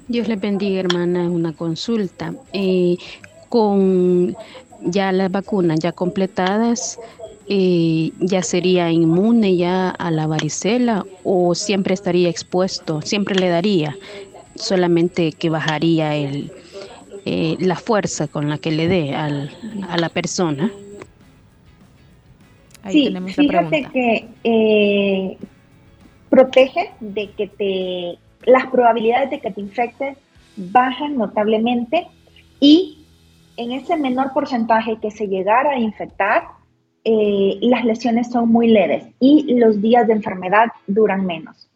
Dios 0.08 0.28
le 0.28 0.36
bendiga, 0.36 0.80
hermana, 0.80 1.30
una 1.30 1.54
consulta. 1.54 2.34
Eh, 2.52 2.98
con 3.50 4.36
ya 4.82 5.12
las 5.12 5.32
vacunas 5.32 5.80
ya 5.80 5.92
completadas, 5.92 7.00
eh, 7.48 8.12
¿ya 8.20 8.44
sería 8.44 8.92
inmune 8.92 9.58
ya 9.58 9.90
a 9.90 10.12
la 10.12 10.28
varicela 10.28 11.06
o 11.24 11.56
siempre 11.56 11.94
estaría 11.94 12.30
expuesto? 12.30 13.02
Siempre 13.02 13.36
le 13.36 13.50
daría, 13.50 13.98
solamente 14.56 15.32
que 15.32 15.50
bajaría 15.50 16.16
el, 16.16 16.52
eh, 17.32 17.58
la 17.60 17.76
fuerza 17.76 18.28
con 18.28 18.50
la 18.50 18.58
que 18.58 18.72
le 18.72 18.88
dé 18.88 19.16
al, 19.16 19.52
a 19.88 19.98
la 20.00 20.10
persona. 20.10 20.72
sí, 22.90 23.16
fíjate 23.36 23.88
que 23.94 24.28
eh, 24.44 25.38
protege 26.28 26.90
de 27.00 27.30
que 27.32 27.46
te 27.48 28.18
las 28.50 28.66
probabilidades 28.72 29.30
de 29.30 29.40
que 29.42 29.52
te 29.52 29.62
infectes 29.62 30.18
bajan 30.56 31.18
notablemente 31.18 32.08
y 32.60 33.06
en 33.58 33.74
ese 33.74 33.96
menor 33.96 34.34
porcentaje 34.34 34.98
que 35.00 35.12
se 35.12 35.28
llegara 35.28 35.74
a 35.74 35.80
infectar, 35.80 36.48
eh, 37.04 37.60
las 37.62 37.86
lesiones 37.86 38.32
son 38.32 38.50
muy 38.50 38.70
leves 38.70 39.06
y 39.20 39.54
los 39.54 39.80
días 39.84 40.08
de 40.08 40.14
enfermedad 40.14 40.72
duran 40.88 41.28
menos. 41.28 41.70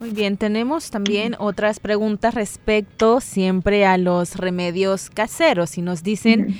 Muy 0.00 0.12
bien, 0.12 0.38
tenemos 0.38 0.90
también 0.90 1.36
otras 1.38 1.78
preguntas 1.78 2.34
respecto 2.34 3.20
siempre 3.20 3.84
a 3.84 3.98
los 3.98 4.36
remedios 4.36 5.10
caseros. 5.10 5.76
Y 5.76 5.82
nos 5.82 6.02
dicen, 6.02 6.58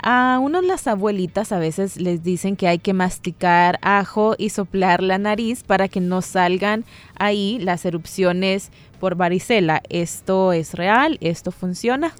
a 0.00 0.38
unos 0.40 0.64
las 0.64 0.86
abuelitas 0.86 1.50
a 1.50 1.58
veces 1.58 2.00
les 2.00 2.22
dicen 2.22 2.54
que 2.54 2.68
hay 2.68 2.78
que 2.78 2.92
masticar 2.92 3.80
ajo 3.82 4.36
y 4.38 4.50
soplar 4.50 5.02
la 5.02 5.18
nariz 5.18 5.64
para 5.64 5.88
que 5.88 6.00
no 6.00 6.22
salgan 6.22 6.84
ahí 7.18 7.58
las 7.58 7.84
erupciones 7.84 8.70
por 9.00 9.16
varicela. 9.16 9.82
¿Esto 9.88 10.52
es 10.52 10.74
real? 10.74 11.18
¿Esto 11.20 11.50
funciona? 11.50 12.12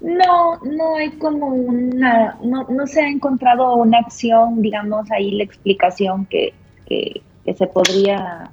No, 0.00 0.56
no 0.64 0.96
hay 0.96 1.10
como 1.18 1.48
una, 1.48 2.38
no, 2.42 2.66
no 2.70 2.86
se 2.86 3.02
ha 3.02 3.08
encontrado 3.10 3.74
una 3.74 3.98
acción, 3.98 4.62
digamos, 4.62 5.10
ahí 5.10 5.32
la 5.32 5.44
explicación 5.44 6.24
que, 6.24 6.54
que 6.86 7.22
se 7.54 7.66
podría 7.66 8.50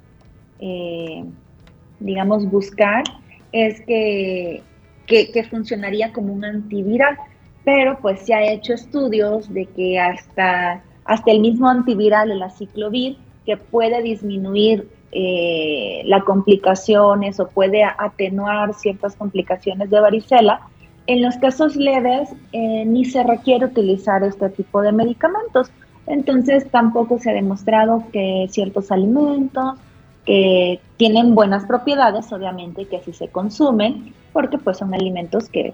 eh, 0.60 1.24
digamos, 2.00 2.50
buscar 2.50 3.04
es 3.52 3.80
que, 3.82 4.62
que, 5.06 5.44
funcionaría 5.44 6.12
como 6.12 6.32
un 6.32 6.44
antiviral, 6.44 7.16
pero 7.64 7.98
pues 8.00 8.20
se 8.20 8.34
ha 8.34 8.52
hecho 8.52 8.74
estudios 8.74 9.52
de 9.52 9.66
que 9.66 9.98
hasta, 9.98 10.82
hasta 11.04 11.30
el 11.30 11.40
mismo 11.40 11.68
antiviral, 11.68 12.30
el 12.30 12.42
aciclovir, 12.42 13.18
que 13.44 13.56
puede 13.56 14.02
disminuir 14.02 14.88
eh, 15.12 16.02
las 16.04 16.24
complicaciones 16.24 17.38
o 17.40 17.48
puede 17.48 17.84
atenuar 17.84 18.74
ciertas 18.74 19.14
complicaciones 19.16 19.88
de 19.88 20.00
varicela, 20.00 20.60
en 21.06 21.22
los 21.22 21.36
casos 21.36 21.76
leves 21.76 22.30
eh, 22.52 22.84
ni 22.84 23.04
se 23.04 23.22
requiere 23.22 23.66
utilizar 23.66 24.24
este 24.24 24.48
tipo 24.50 24.82
de 24.82 24.92
medicamentos. 24.92 25.70
Entonces 26.06 26.68
tampoco 26.70 27.18
se 27.18 27.30
ha 27.30 27.34
demostrado 27.34 28.04
que 28.12 28.46
ciertos 28.50 28.90
alimentos 28.90 29.78
que 30.26 30.80
tienen 30.96 31.34
buenas 31.34 31.64
propiedades, 31.64 32.30
obviamente, 32.32 32.86
que 32.86 32.96
así 32.96 33.12
se 33.12 33.28
consumen, 33.28 34.12
porque 34.32 34.58
pues 34.58 34.78
son 34.78 34.92
alimentos 34.92 35.48
que 35.48 35.72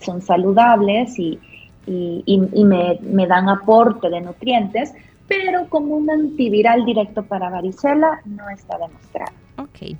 son 0.00 0.22
saludables 0.22 1.18
y, 1.18 1.38
me, 1.86 3.26
dan 3.26 3.48
aporte 3.48 4.08
de 4.08 4.20
nutrientes, 4.20 4.94
pero 5.26 5.68
como 5.68 5.96
un 5.96 6.08
antiviral 6.08 6.84
directo 6.84 7.24
para 7.24 7.50
varicela 7.50 8.20
no 8.24 8.48
está 8.48 8.78
demostrado. 8.78 9.32
Ok. 9.58 9.96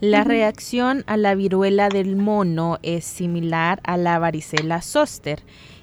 La 0.00 0.24
reacción 0.24 1.04
a 1.06 1.16
la 1.16 1.34
viruela 1.34 1.88
del 1.88 2.16
mono 2.16 2.78
es 2.82 3.04
similar 3.04 3.80
a 3.84 3.96
la 3.96 4.18
varicela 4.18 4.82
zoster. 4.82 5.40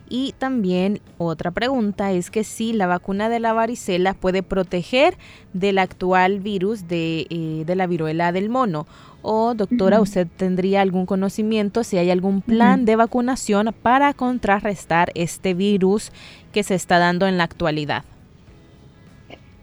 Y 0.10 0.34
también 0.38 1.00
otra 1.18 1.52
pregunta 1.52 2.12
es 2.12 2.30
que 2.30 2.44
si 2.44 2.74
la 2.74 2.88
vacuna 2.88 3.30
de 3.30 3.40
la 3.40 3.54
varicela 3.54 4.14
puede 4.14 4.44
proteger 4.44 5.16
del 5.54 5.80
actual 5.80 6.40
virus 6.40 6.88
de, 6.88 7.26
eh, 7.30 7.64
de 7.66 7.76
la 7.76 7.88
viruela 7.88 8.32
del 8.32 8.50
mono. 8.50 8.86
O 9.22 9.54
doctora, 9.54 10.02
¿usted 10.02 10.28
tendría 10.36 10.82
algún 10.82 11.06
conocimiento 11.06 11.86
si 11.86 11.98
hay 11.98 12.12
algún 12.12 12.42
plan 12.42 12.84
de 12.84 12.98
vacunación 12.98 13.74
para 13.82 14.14
contrarrestar 14.14 15.12
este 15.16 15.54
virus 15.54 16.12
que 16.52 16.64
se 16.64 16.76
está 16.76 17.00
dando 17.00 17.26
en 17.26 17.38
la 17.38 17.46
actualidad? 17.46 18.04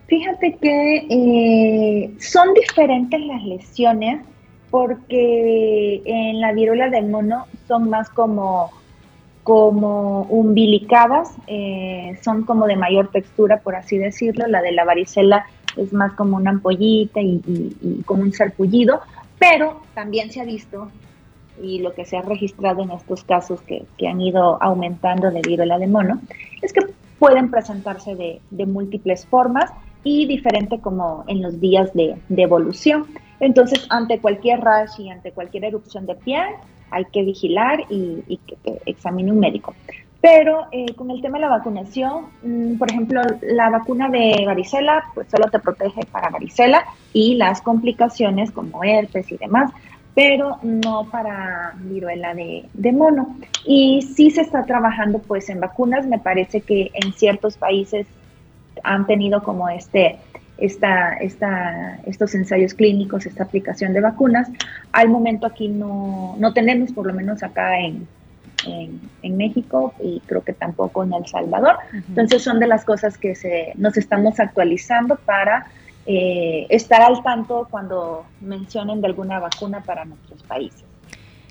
Fíjate 0.07 0.57
que 0.61 1.07
eh, 1.11 2.11
son 2.18 2.55
diferentes 2.55 3.20
las 3.20 3.44
lesiones 3.44 4.22
porque 4.70 6.03
en 6.07 6.40
la 6.40 6.53
viruela 6.53 6.88
del 6.88 7.09
mono 7.09 7.46
son 7.68 7.90
más 7.90 8.09
como 8.09 8.70
como 9.42 10.22
umbilicadas, 10.24 11.35
eh, 11.46 12.18
son 12.22 12.44
como 12.44 12.66
de 12.66 12.76
mayor 12.76 13.11
textura, 13.11 13.59
por 13.61 13.74
así 13.74 13.98
decirlo. 13.98 14.46
La 14.46 14.62
de 14.62 14.72
la 14.72 14.85
varicela 14.85 15.46
es 15.76 15.92
más 15.92 16.12
como 16.12 16.37
una 16.37 16.50
ampollita 16.50 17.20
y, 17.20 18.03
como 18.05 18.22
un 18.22 18.33
sarpullido, 18.33 19.00
pero 19.38 19.81
también 19.94 20.31
se 20.31 20.40
ha 20.40 20.44
visto, 20.44 20.90
y 21.62 21.79
lo 21.79 21.94
que 21.94 22.05
se 22.05 22.16
ha 22.16 22.22
registrado 22.22 22.83
en 22.83 22.90
estos 22.90 23.24
casos 23.24 23.61
que, 23.62 23.87
han 24.07 24.20
ido 24.20 24.62
aumentando 24.62 25.31
de 25.31 25.40
viruela 25.40 25.79
de 25.79 25.87
mono, 25.87 26.20
es 26.62 26.72
que 26.72 26.81
pueden 27.18 27.50
presentarse 27.50 28.14
de, 28.14 28.66
múltiples 28.66 29.26
formas 29.26 29.70
y 30.03 30.26
diferente 30.26 30.81
como 30.81 31.24
en 31.29 31.42
los 31.42 31.61
días 31.61 31.92
de, 31.94 32.16
de 32.29 32.42
evolución. 32.42 33.07
Entonces, 33.40 33.87
ante 33.90 34.18
cualquier 34.18 34.61
rash 34.61 34.98
y 34.98 35.11
ante 35.11 35.33
cualquier 35.33 35.64
erupción 35.64 36.07
de 36.07 36.14
piel, 36.14 36.46
hay 36.90 37.05
que 37.07 37.22
vigilar 37.22 37.85
y, 37.88 38.38
que 38.46 38.57
examine 38.87 39.33
un 39.33 39.40
médico. 39.40 39.74
Pero 40.20 40.66
eh, 40.70 40.94
con 40.94 41.11
el 41.11 41.22
tema 41.22 41.38
de 41.38 41.46
la 41.46 41.50
vacunación, 41.50 42.26
mm, 42.42 42.76
por 42.76 42.90
ejemplo, 42.90 43.22
la 43.42 43.70
vacuna 43.70 44.09
de 44.11 44.44
varicela, 44.46 45.05
pues 45.14 45.29
solo 45.31 45.50
te 45.50 45.59
protege 45.59 46.05
para 46.12 46.29
varicela 46.29 46.85
y 47.12 47.37
las 47.37 47.62
complicaciones 47.62 48.50
como 48.50 48.85
herpes 48.85 49.33
y 49.33 49.38
demás, 49.38 49.72
pero 50.14 50.59
no 50.62 51.09
para 51.11 51.72
viruela 51.79 52.35
de, 52.35 52.66
de, 52.74 52.92
mono. 52.92 53.37
Y 53.64 54.03
sí 54.03 54.31
se 54.31 54.42
está 54.42 54.64
trabajando 54.64 55.20
pues 55.20 55.48
en 55.48 55.61
vacunas, 55.61 56.07
me 56.07 56.18
parece 56.18 56.61
que 56.61 56.90
en 56.92 57.12
ciertos 57.14 57.57
países 57.57 58.07
han 58.83 59.07
tenido 59.07 59.42
como 59.42 59.68
este 59.68 60.18
esta, 60.61 61.14
esta, 61.14 61.99
estos 62.07 62.35
ensayos 62.35 62.75
clínicos, 62.75 63.27
esta 63.27 63.44
aplicación 63.44 63.92
de 63.92 64.01
vacunas. 64.01 64.49
Al 64.92 65.09
momento 65.09 65.46
aquí 65.46 65.68
no, 65.68 66.37
no 66.38 66.53
tenemos, 66.53 66.92
por 66.92 67.07
lo 67.07 67.14
menos 67.14 67.42
acá 67.42 67.81
en, 67.81 68.07
en, 68.66 69.37
México 69.37 69.94
y 70.03 70.20
creo 70.27 70.42
que 70.42 70.53
tampoco 70.53 71.03
en 71.03 71.14
El 71.14 71.27
Salvador. 71.27 71.77
Entonces 71.92 72.42
son 72.42 72.61
de 72.61 72.66
las 72.66 72.85
cosas 72.85 73.16
que 73.16 73.35
se, 73.35 73.73
nos 73.77 73.96
estamos 73.96 74.38
actualizando 74.38 75.16
para 75.16 75.66
eh, 76.07 76.66
estar 76.68 77.03
al 77.03 77.23
tanto 77.23 77.68
cuando 77.70 78.27
mencionen 78.40 79.01
de 79.01 79.07
alguna 79.09 79.38
vacuna 79.38 79.83
para 79.83 80.05
nuestros 80.05 80.42
países. 80.42 80.89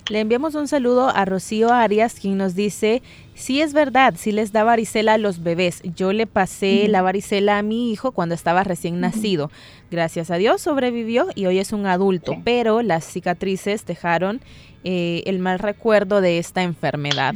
Le 0.09 0.19
enviamos 0.21 0.55
un 0.55 0.67
saludo 0.67 1.07
a 1.07 1.23
Rocío 1.23 1.71
Arias, 1.71 2.15
quien 2.19 2.35
nos 2.35 2.55
dice, 2.55 3.03
sí 3.35 3.61
es 3.61 3.73
verdad, 3.73 4.15
sí 4.17 4.31
les 4.31 4.51
da 4.51 4.63
varicela 4.63 5.13
a 5.13 5.17
los 5.19 5.43
bebés. 5.43 5.83
Yo 5.95 6.13
le 6.13 6.25
pasé 6.25 6.87
la 6.87 7.03
varicela 7.03 7.59
a 7.59 7.61
mi 7.61 7.91
hijo 7.91 8.11
cuando 8.11 8.33
estaba 8.33 8.63
recién 8.63 8.99
nacido. 8.99 9.51
Gracias 9.91 10.31
a 10.31 10.37
Dios 10.37 10.61
sobrevivió 10.61 11.27
y 11.35 11.45
hoy 11.45 11.59
es 11.59 11.73
un 11.73 11.85
adulto, 11.85 12.37
pero 12.43 12.81
las 12.81 13.05
cicatrices 13.05 13.85
dejaron 13.85 14.41
eh, 14.83 15.21
el 15.27 15.37
mal 15.37 15.59
recuerdo 15.59 16.21
de 16.21 16.39
esta 16.39 16.63
enfermedad. 16.63 17.35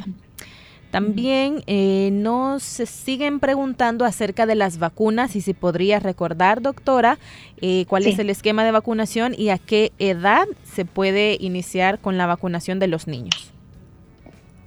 También 0.93 1.63
eh, 1.65 2.11
nos 2.13 2.61
siguen 2.61 3.39
preguntando 3.39 4.05
acerca 4.05 4.45
de 4.45 4.53
las 4.53 4.77
vacunas 4.77 5.35
y 5.35 5.41
si 5.41 5.55
podría 5.55 5.99
recordar, 5.99 6.61
doctora, 6.61 7.17
eh, 7.63 7.87
cuál 7.87 8.05
es 8.05 8.19
el 8.19 8.29
esquema 8.29 8.63
de 8.63 8.69
vacunación 8.69 9.33
y 9.35 9.49
a 9.49 9.57
qué 9.57 9.91
edad 9.97 10.45
se 10.65 10.85
puede 10.85 11.35
iniciar 11.39 11.97
con 11.97 12.19
la 12.19 12.27
vacunación 12.27 12.77
de 12.77 12.85
los 12.89 13.07
niños. 13.07 13.51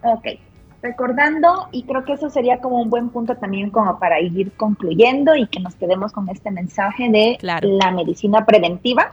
Ok, 0.03 0.41
recordando, 0.83 1.69
y 1.71 1.85
creo 1.85 2.05
que 2.05 2.15
eso 2.15 2.29
sería 2.29 2.59
como 2.59 2.83
un 2.83 2.91
buen 2.91 3.11
punto 3.11 3.37
también 3.37 3.71
como 3.71 3.97
para 4.01 4.21
ir 4.21 4.51
concluyendo 4.57 5.37
y 5.37 5.47
que 5.47 5.61
nos 5.61 5.77
quedemos 5.77 6.11
con 6.11 6.29
este 6.29 6.51
mensaje 6.51 7.09
de 7.09 7.39
la 7.41 7.93
medicina 7.93 8.45
preventiva, 8.45 9.13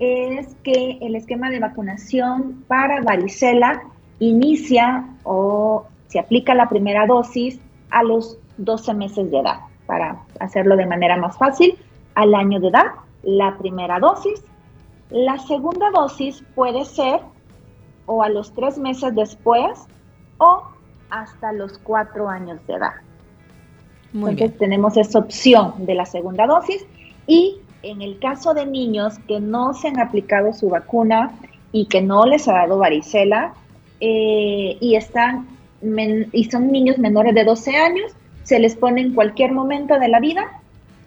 es 0.00 0.48
que 0.64 0.98
el 1.00 1.14
esquema 1.14 1.48
de 1.48 1.60
vacunación 1.60 2.64
para 2.66 3.02
varicela 3.02 3.84
inicia 4.18 5.04
o 5.22 5.86
se 6.10 6.18
aplica 6.18 6.54
la 6.54 6.68
primera 6.68 7.06
dosis 7.06 7.60
a 7.90 8.02
los 8.02 8.36
12 8.58 8.94
meses 8.94 9.30
de 9.30 9.38
edad, 9.38 9.60
para 9.86 10.22
hacerlo 10.40 10.76
de 10.76 10.86
manera 10.86 11.16
más 11.16 11.38
fácil, 11.38 11.78
al 12.14 12.34
año 12.34 12.58
de 12.58 12.68
edad, 12.68 12.86
la 13.22 13.56
primera 13.58 14.00
dosis. 14.00 14.42
La 15.10 15.38
segunda 15.38 15.90
dosis 15.90 16.44
puede 16.54 16.84
ser 16.84 17.20
o 18.06 18.22
a 18.24 18.28
los 18.28 18.52
tres 18.52 18.76
meses 18.76 19.14
después 19.14 19.86
o 20.38 20.64
hasta 21.10 21.52
los 21.52 21.78
cuatro 21.78 22.28
años 22.28 22.64
de 22.66 22.74
edad. 22.74 22.94
Entonces 24.12 24.58
tenemos 24.58 24.96
esa 24.96 25.20
opción 25.20 25.74
de 25.78 25.94
la 25.94 26.06
segunda 26.06 26.46
dosis 26.46 26.84
y 27.28 27.58
en 27.82 28.02
el 28.02 28.18
caso 28.18 28.52
de 28.52 28.66
niños 28.66 29.18
que 29.28 29.38
no 29.38 29.74
se 29.74 29.88
han 29.88 30.00
aplicado 30.00 30.52
su 30.52 30.68
vacuna 30.68 31.30
y 31.70 31.86
que 31.86 32.02
no 32.02 32.26
les 32.26 32.48
ha 32.48 32.54
dado 32.54 32.78
varicela 32.78 33.54
eh, 34.00 34.76
y 34.80 34.96
están 34.96 35.46
y 35.82 36.44
son 36.44 36.70
niños 36.70 36.98
menores 36.98 37.34
de 37.34 37.44
12 37.44 37.76
años, 37.76 38.12
se 38.42 38.58
les 38.58 38.76
pone 38.76 39.00
en 39.00 39.14
cualquier 39.14 39.52
momento 39.52 39.98
de 39.98 40.08
la 40.08 40.20
vida 40.20 40.60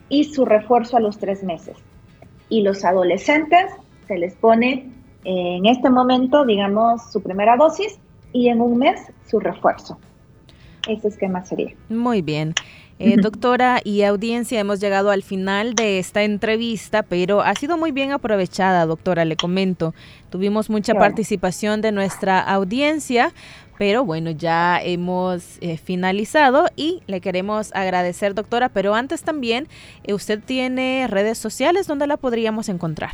y 0.09 0.25
su 0.25 0.45
refuerzo 0.45 0.97
a 0.97 0.99
los 0.99 1.17
tres 1.17 1.43
meses. 1.43 1.77
Y 2.49 2.61
los 2.61 2.83
adolescentes 2.85 3.71
se 4.07 4.17
les 4.17 4.33
pone 4.35 4.89
en 5.25 5.65
este 5.65 5.89
momento, 5.89 6.45
digamos, 6.45 7.11
su 7.11 7.21
primera 7.21 7.55
dosis 7.57 7.99
y 8.31 8.49
en 8.49 8.61
un 8.61 8.77
mes 8.77 8.99
su 9.29 9.39
refuerzo. 9.39 9.97
Ese 10.87 11.07
esquema 11.07 11.45
sería. 11.45 11.73
Muy 11.89 12.21
bien. 12.21 12.53
Eh, 12.99 13.17
doctora 13.17 13.81
y 13.83 14.03
audiencia, 14.03 14.59
hemos 14.59 14.79
llegado 14.79 15.09
al 15.09 15.23
final 15.23 15.73
de 15.73 15.99
esta 15.99 16.23
entrevista, 16.23 17.03
pero 17.03 17.41
ha 17.41 17.55
sido 17.55 17.77
muy 17.77 17.91
bien 17.91 18.11
aprovechada, 18.11 18.85
doctora, 18.85 19.25
le 19.25 19.35
comento. 19.35 19.93
Tuvimos 20.29 20.69
mucha 20.69 20.93
participación 20.93 21.81
de 21.81 21.91
nuestra 21.91 22.39
audiencia. 22.39 23.33
Pero 23.77 24.05
bueno, 24.05 24.31
ya 24.31 24.79
hemos 24.81 25.57
eh, 25.61 25.77
finalizado 25.77 26.67
y 26.75 27.01
le 27.07 27.21
queremos 27.21 27.71
agradecer, 27.73 28.35
doctora. 28.35 28.69
Pero 28.69 28.93
antes 28.93 29.23
también, 29.23 29.67
eh, 30.03 30.13
¿usted 30.13 30.39
tiene 30.43 31.07
redes 31.09 31.37
sociales 31.37 31.87
donde 31.87 32.07
la 32.07 32.17
podríamos 32.17 32.69
encontrar? 32.69 33.11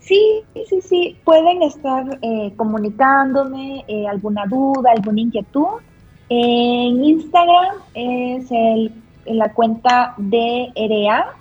Sí, 0.00 0.42
sí, 0.68 0.80
sí. 0.82 1.16
Pueden 1.24 1.62
estar 1.62 2.18
eh, 2.22 2.52
comunicándome 2.56 3.84
alguna 4.08 4.44
duda, 4.46 4.90
alguna 4.92 5.20
inquietud. 5.20 5.80
En 6.28 7.04
Instagram 7.04 7.76
es 7.94 8.50
el, 8.50 8.92
en 9.24 9.38
la 9.38 9.52
cuenta 9.52 10.14
de 10.16 10.68
RA, 10.76 11.34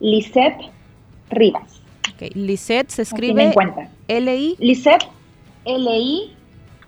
Lisette 0.00 0.70
Rivas. 1.30 1.80
Okay. 2.14 2.30
Lisette 2.30 2.90
se 2.90 3.02
escribe 3.02 3.52
L-I. 4.08 4.56
Lisette, 4.58 5.06
L-I 5.64 6.37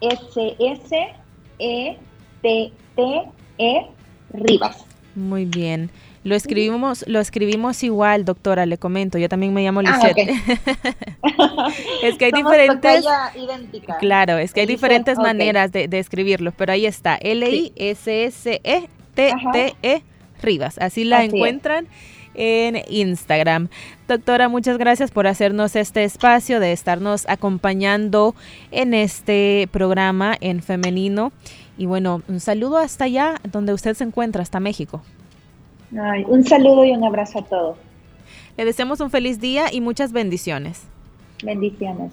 S-S-E-T-T-E 0.01 1.11
Rivas. 4.33 4.85
Muy 5.15 5.45
bien. 5.45 5.91
Lo 6.23 6.35
escribimos, 6.35 7.05
lo 7.09 7.19
escribimos 7.19 7.83
igual, 7.83 8.27
doctora, 8.27 8.67
le 8.67 8.77
comento. 8.77 9.17
Yo 9.17 9.31
también 9.31 9.55
me 9.55 9.63
llamo 9.63 9.81
ah, 9.81 9.85
Lisette. 9.85 10.29
es 12.03 12.19
que 12.19 12.27
hay 12.27 12.33
diferentes. 12.37 13.07
Claro, 14.01 14.37
es 14.37 14.53
que 14.53 14.61
hay 14.61 14.67
diferentes 14.67 15.17
maneras 15.17 15.73
de, 15.73 15.89
escribirlo, 15.93 16.53
pero 16.53 16.73
ahí 16.73 16.85
está. 16.85 17.17
L-I-S-S-E-T-T-E 17.17 17.63
Rivas. 20.43 20.79
Así 20.79 21.05
la 21.05 21.25
encuentran 21.25 21.89
en 22.35 22.83
Instagram. 22.89 23.69
Doctora, 24.09 24.49
muchas 24.49 24.79
gracias 24.79 25.11
por 25.11 25.27
hacernos 25.27 25.77
este 25.77 26.05
espacio, 26.05 26.61
de 26.61 26.73
estarnos 26.73 27.29
acompañando 27.29 28.35
en 28.71 28.95
este 28.95 29.69
programa 29.73 30.37
en 30.41 30.63
femenino. 30.63 31.33
Y 31.79 31.87
bueno, 31.87 32.23
un 32.29 32.41
saludo 32.41 32.79
hasta 32.79 33.05
allá 33.05 33.41
donde 33.51 33.73
usted 33.73 33.95
se 33.95 34.05
encuentra, 34.05 34.43
hasta 34.43 34.61
México. 34.61 35.03
un 36.27 36.45
saludo 36.45 36.85
y 36.85 36.93
un 36.93 37.05
abrazo 37.05 37.39
a 37.41 37.45
todos. 37.45 37.77
Le 38.57 38.65
deseamos 38.65 39.01
un 39.01 39.11
feliz 39.11 39.41
día 39.41 39.73
y 39.73 39.81
muchas 39.81 40.13
bendiciones. 40.13 40.83
Bendiciones. 41.43 42.13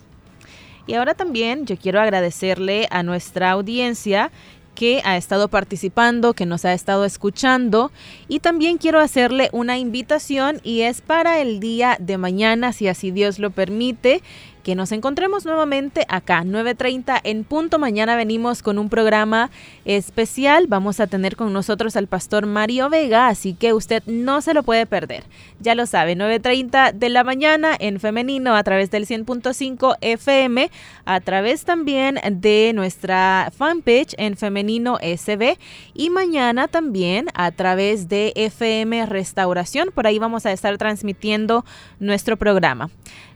Y 0.87 0.93
ahora 0.93 1.13
también 1.13 1.65
yo 1.65 1.75
quiero 1.77 1.99
agradecerle 1.99 2.87
a 2.89 3.03
nuestra 3.03 3.51
audiencia 3.51 4.31
que 4.77 5.01
ha 5.03 5.17
estado 5.17 5.47
participando, 5.47 6.35
que 6.35 6.45
nos 6.45 6.63
ha 6.63 6.71
estado 6.71 7.03
escuchando. 7.03 7.91
Y 8.27 8.41
también 8.41 8.77
quiero 8.77 8.99
hacerle 8.99 9.49
una 9.51 9.79
invitación 9.79 10.61
y 10.63 10.81
es 10.81 11.01
para 11.01 11.39
el 11.39 11.59
día 11.59 11.97
de 11.99 12.19
mañana, 12.19 12.71
si 12.73 12.87
así 12.87 13.09
Dios 13.09 13.39
lo 13.39 13.49
permite 13.49 14.21
que 14.67 14.75
nos 14.75 14.91
encontremos 14.91 15.45
nuevamente 15.45 16.05
acá, 16.09 16.43
9.30 16.43 17.21
en 17.23 17.45
punto. 17.45 17.79
Mañana 17.79 18.17
venimos 18.17 18.61
con 18.61 18.79
un 18.79 18.89
programa 18.89 19.49
especial. 19.85 20.67
Vamos 20.67 20.99
a 20.99 21.07
tener 21.07 21.37
con 21.37 21.53
nosotros 21.53 21.95
al 21.95 22.07
pastor 22.07 22.47
Mario 22.47 22.89
Vega, 22.89 23.29
así 23.29 23.53
que 23.53 23.71
usted 23.71 24.03
no 24.07 24.41
se 24.41 24.53
lo 24.53 24.63
puede 24.63 24.85
perder. 24.85 25.23
Ya 25.61 25.73
lo 25.73 25.85
sabe, 25.85 26.17
9.30 26.17 26.91
de 26.91 27.07
la 27.07 27.23
mañana 27.23 27.77
en 27.79 28.01
femenino 28.01 28.57
a 28.57 28.63
través 28.63 28.91
del 28.91 29.07
100.5 29.07 29.95
FM, 30.01 30.69
a 31.05 31.21
través 31.21 31.63
también 31.63 32.19
de 32.29 32.73
nuestra 32.75 33.53
fanpage 33.57 34.15
en 34.17 34.35
femenino 34.35 34.97
SB 35.01 35.57
y 35.93 36.09
mañana 36.09 36.67
también 36.67 37.27
a 37.35 37.51
través 37.51 38.09
de 38.09 38.33
FM 38.35 39.05
Restauración. 39.05 39.91
Por 39.95 40.07
ahí 40.07 40.19
vamos 40.19 40.45
a 40.45 40.51
estar 40.51 40.77
transmitiendo 40.77 41.63
nuestro 42.01 42.35
programa. 42.35 42.89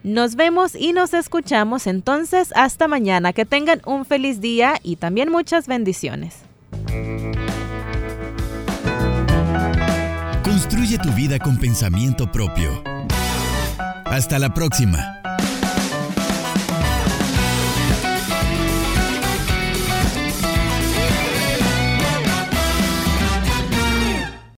Nos 0.04 0.36
vemos 0.36 0.74
y 0.74 0.94
nos 0.94 1.13
escuchamos 1.21 1.88
entonces 1.88 2.51
hasta 2.55 2.89
mañana. 2.89 3.31
Que 3.31 3.45
tengan 3.45 3.81
un 3.86 4.03
feliz 4.03 4.41
día 4.41 4.75
y 4.84 4.97
también 4.97 5.31
muchas 5.31 5.67
bendiciones. 5.67 6.36
Construye 10.43 10.97
tu 10.97 11.12
vida 11.12 11.39
con 11.39 11.57
pensamiento 11.57 12.29
propio. 12.29 12.84
Hasta 14.05 14.38
la 14.39 14.53
próxima. 14.53 15.20